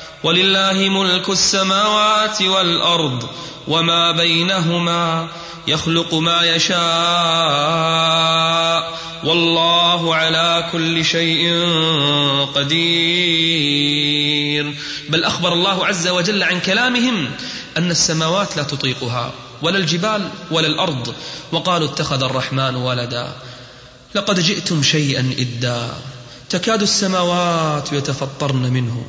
ولله 0.23 0.89
ملك 0.89 1.29
السماوات 1.29 2.41
والأرض 2.41 3.29
وما 3.67 4.11
بينهما 4.11 5.27
يخلق 5.67 6.13
ما 6.13 6.43
يشاء 6.43 6.81
والله 9.23 10.15
على 10.15 10.69
كل 10.71 11.05
شيء 11.05 11.65
قدير. 12.55 13.81
بل 15.09 15.23
أخبر 15.23 15.53
الله 15.53 15.85
عز 15.85 16.07
وجل 16.07 16.43
عن 16.43 16.59
كلامهم 16.59 17.31
أن 17.77 17.91
السماوات 17.91 18.57
لا 18.57 18.63
تطيقها 18.63 19.31
ولا 19.61 19.77
الجبال 19.77 20.29
ولا 20.51 20.67
الأرض. 20.67 21.15
وقالوا 21.51 21.87
اتخذ 21.87 22.23
الرحمن 22.23 22.75
ولدا. 22.75 23.35
لقد 24.15 24.39
جئتم 24.39 24.83
شيئا 24.83 25.35
إدا. 25.39 25.89
تكاد 26.49 26.81
السماوات 26.81 27.93
يتفطرن 27.93 28.73
منه. 28.73 29.05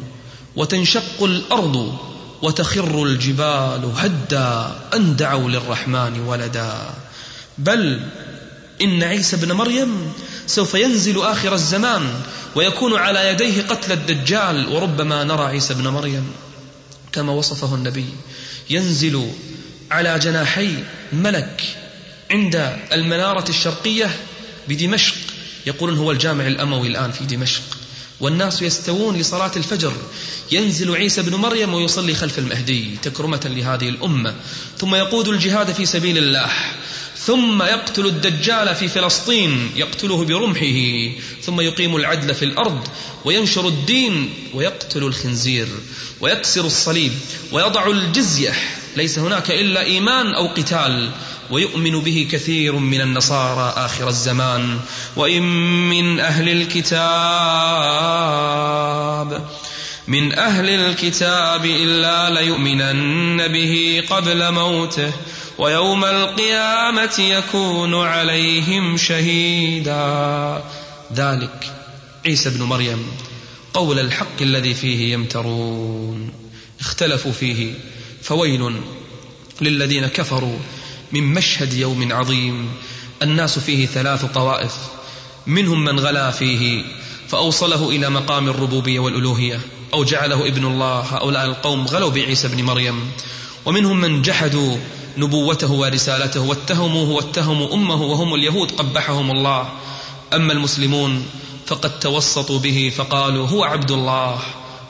وتنشق 0.56 1.22
الأرض 1.22 1.98
وتخر 2.42 3.02
الجبال 3.02 3.92
هدا 3.96 4.78
أن 4.94 5.16
دعوا 5.16 5.50
للرحمن 5.50 6.20
ولدا. 6.20 6.90
بل 7.58 8.00
إن 8.82 9.02
عيسى 9.02 9.36
بن 9.36 9.52
مريم 9.52 10.12
سوف 10.46 10.74
ينزل 10.74 11.22
آخر 11.22 11.54
الزمان 11.54 12.14
ويكون 12.54 12.94
على 12.94 13.28
يديه 13.28 13.62
قتل 13.62 13.92
الدجال 13.92 14.68
وربما 14.68 15.24
نرى 15.24 15.44
عيسى 15.44 15.74
بن 15.74 15.88
مريم 15.88 16.32
كما 17.12 17.32
وصفه 17.32 17.74
النبي 17.74 18.06
ينزل 18.70 19.30
على 19.90 20.18
جناحي 20.18 20.74
ملك 21.12 21.62
عند 22.30 22.76
المنارة 22.92 23.48
الشرقية 23.48 24.16
بدمشق 24.68 25.14
يقولون 25.66 25.98
هو 25.98 26.10
الجامع 26.10 26.46
الأموي 26.46 26.88
الآن 26.88 27.12
في 27.12 27.24
دمشق. 27.24 27.62
والناس 28.22 28.62
يستوون 28.62 29.16
لصلاة 29.16 29.52
الفجر. 29.56 29.92
ينزل 30.52 30.96
عيسى 30.96 31.22
بن 31.22 31.34
مريم 31.34 31.74
ويصلي 31.74 32.14
خلف 32.14 32.38
المهدي 32.38 32.96
تكرمة 33.02 33.40
لهذه 33.44 33.88
الأمة. 33.88 34.34
ثم 34.78 34.94
يقود 34.94 35.28
الجهاد 35.28 35.72
في 35.72 35.86
سبيل 35.86 36.18
الله. 36.18 36.50
ثم 37.26 37.62
يقتل 37.62 38.06
الدجال 38.06 38.74
في 38.74 38.88
فلسطين 38.88 39.70
يقتله 39.76 40.24
برمحه. 40.24 41.12
ثم 41.42 41.60
يقيم 41.60 41.96
العدل 41.96 42.34
في 42.34 42.44
الأرض 42.44 42.88
وينشر 43.24 43.68
الدين 43.68 44.34
ويقتل 44.54 45.02
الخنزير 45.02 45.68
ويكسر 46.20 46.66
الصليب 46.66 47.12
ويضع 47.52 47.86
الجزية. 47.86 48.54
ليس 48.96 49.18
هناك 49.18 49.50
إلا 49.50 49.82
إيمان 49.82 50.34
أو 50.34 50.46
قتال. 50.46 51.10
ويؤمن 51.52 52.00
به 52.00 52.28
كثير 52.32 52.72
من 52.72 53.00
النصارى 53.00 53.72
آخر 53.76 54.08
الزمان. 54.08 54.80
وإن 55.16 55.42
من 55.88 56.20
أهل 56.20 56.48
الكتاب 56.48 57.02
من 60.06 60.38
أهل 60.38 60.68
الكتاب 60.68 61.64
إلا 61.64 62.30
ليؤمنن 62.30 63.48
به 63.48 64.04
قبل 64.10 64.52
موته 64.52 65.12
ويوم 65.58 66.04
القيامة 66.04 67.14
يكون 67.18 67.94
عليهم 67.94 68.96
شهيدا. 68.96 70.64
ذلك 71.14 71.72
عيسى 72.26 72.50
بن 72.50 72.62
مريم 72.62 73.06
قول 73.74 73.98
الحق 73.98 74.42
الذي 74.42 74.74
فيه 74.74 75.12
يمترون. 75.12 76.32
اختلفوا 76.80 77.32
فيه 77.32 77.74
فويل 78.22 78.80
للذين 79.60 80.06
كفروا. 80.06 80.58
من 81.12 81.34
مشهد 81.34 81.72
يوم 81.72 82.12
عظيم. 82.12 82.68
الناس 83.22 83.58
فيه 83.58 83.86
ثلاث 83.86 84.24
طوائف. 84.24 84.76
منهم 85.46 85.84
من 85.84 86.00
غلا 86.00 86.30
فيه 86.30 86.84
فأوصله 87.28 87.90
إلى 87.90 88.10
مقام 88.10 88.48
الربوبية 88.48 88.98
والألوهية 88.98 89.60
أو 89.94 90.04
جعله 90.04 90.46
ابن 90.46 90.64
الله. 90.64 91.00
هؤلاء 91.00 91.44
القوم 91.44 91.86
غلوا 91.86 92.10
بعيسى 92.10 92.48
بن 92.48 92.62
مريم. 92.62 93.10
ومنهم 93.64 94.00
من 94.00 94.22
جحدوا 94.22 94.76
نبوته 95.18 95.72
ورسالته 95.72 96.40
واتهموه 96.40 97.08
واتهموا 97.10 97.74
أمه 97.74 98.02
وهم 98.02 98.34
اليهود 98.34 98.70
قبحهم 98.70 99.30
الله. 99.30 99.68
أما 100.34 100.52
المسلمون 100.52 101.26
فقد 101.66 101.98
توسطوا 101.98 102.58
به 102.58 102.92
فقالوا 102.96 103.46
هو 103.46 103.64
عبد 103.64 103.90
الله 103.90 104.40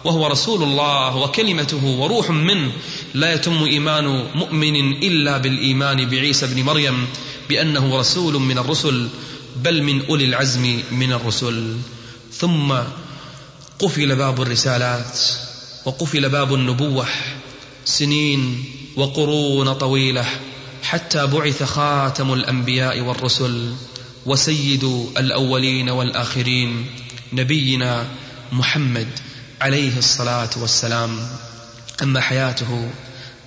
وهو 0.05 0.27
رسول 0.27 0.63
الله 0.63 1.17
وكلمته 1.17 1.85
وروح 1.85 2.31
منه. 2.31 2.73
لا 3.15 3.35
يتم 3.35 3.65
إيمان 3.65 4.05
مؤمن 4.35 4.93
إلا 5.03 5.39
بالإيمان 5.39 6.09
بعيسى 6.11 6.47
بن 6.47 6.63
مريم 6.63 7.07
بأنه 7.49 7.99
رسول 7.99 8.35
من 8.35 8.59
الرسل 8.59 9.09
بل 9.57 9.83
من 9.83 10.07
أولي 10.07 10.25
العزم 10.25 10.81
من 10.91 11.13
الرسل. 11.13 11.77
ثم 12.33 12.75
قفل 13.79 14.17
باب 14.17 14.43
الرسالات 14.43 15.21
وقفل 15.85 16.29
باب 16.29 16.55
النبوة 16.55 17.07
سنين 17.85 18.65
وقرون 18.97 19.73
طويلة 19.73 20.27
حتى 20.83 21.27
بعث 21.27 21.63
خاتم 21.63 22.33
الأنبياء 22.33 23.01
والرسل 23.01 23.75
وسيد 24.27 24.85
الأولين 25.17 25.91
والآخرين 25.91 26.87
نبينا 27.33 28.07
محمد 28.53 29.09
عليه 29.61 29.99
الصلاة 29.99 30.51
والسلام. 30.57 31.29
أما 32.03 32.21
حياته 32.21 32.91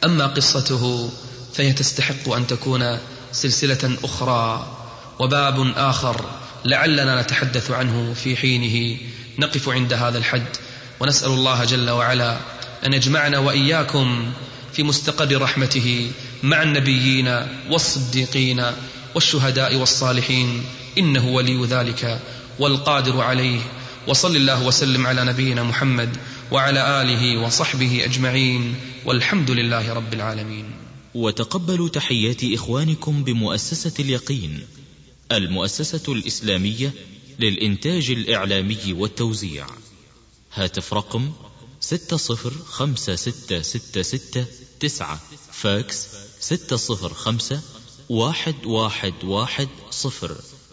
أما 0.06 0.28
قصته 0.28 1.12
فهي 1.54 1.74
تستحق 1.74 2.30
أن 2.30 2.48
تكون 2.48 2.98
سلسلة 3.32 3.98
أخرى. 4.04 4.72
وباب 5.20 5.74
آخر 5.78 6.26
لعلنا 6.66 7.22
نتحدث 7.22 7.72
عنه 7.72 8.14
في 8.14 8.36
حينه. 8.36 8.98
نقف 9.40 9.70
عند 9.70 9.94
هذا 9.94 10.18
الحد. 10.18 10.46
ونسأل 11.00 11.30
الله 11.30 11.64
جل 11.64 11.90
وعلا 11.90 12.38
أن 12.86 12.94
يجمعنا 12.94 13.40
وإياكم 13.40 14.32
في 14.74 14.84
مستقر 14.84 15.42
رحمته 15.42 16.12
مع 16.44 16.64
النبيين 16.64 17.48
والصديقين 17.70 18.66
والشهداء 19.16 19.76
والصالحين. 19.76 20.64
إنه 20.98 21.28
ولي 21.28 21.66
ذلك 21.66 22.20
والقادر 22.60 23.22
عليه. 23.22 23.60
وصل 24.08 24.36
الله 24.36 24.64
وسلم 24.64 25.08
على 25.08 25.24
نبينا 25.24 25.64
محمد 25.64 26.18
وعلى 26.52 27.02
آله 27.02 27.46
وصحبه 27.46 28.06
أجمعين 28.06 28.76
والحمد 29.06 29.52
لله 29.52 29.94
رب 29.94 30.14
العالمين. 30.14 30.72
وتقبلوا 31.16 31.90
تحيات 31.90 32.44
إخوانكم 32.44 33.24
بمؤسسة 33.24 33.94
اليقين 34.00 34.68
المؤسسة 35.32 36.14
الإسلامية 36.14 36.94
للإنتاج 37.40 38.12
الإعلامي 38.12 38.94
والتوزيع. 38.94 39.68
هاتف 40.54 40.94
رقم 40.94 41.32
ستة 41.80 42.18
صفر 42.18 42.54
خمسة 42.66 43.16
ستة 43.16 43.62
ستة 43.62 44.02
ستة 44.02 44.46
تسعة 44.80 45.20
فاكس 45.52 46.08
ستة 46.40 46.76
صفر 46.76 47.14
خمسة 47.14 47.62
واحد 48.10 48.56
واحد 48.66 49.14
واحد 49.24 49.68
صفر. 49.92 50.38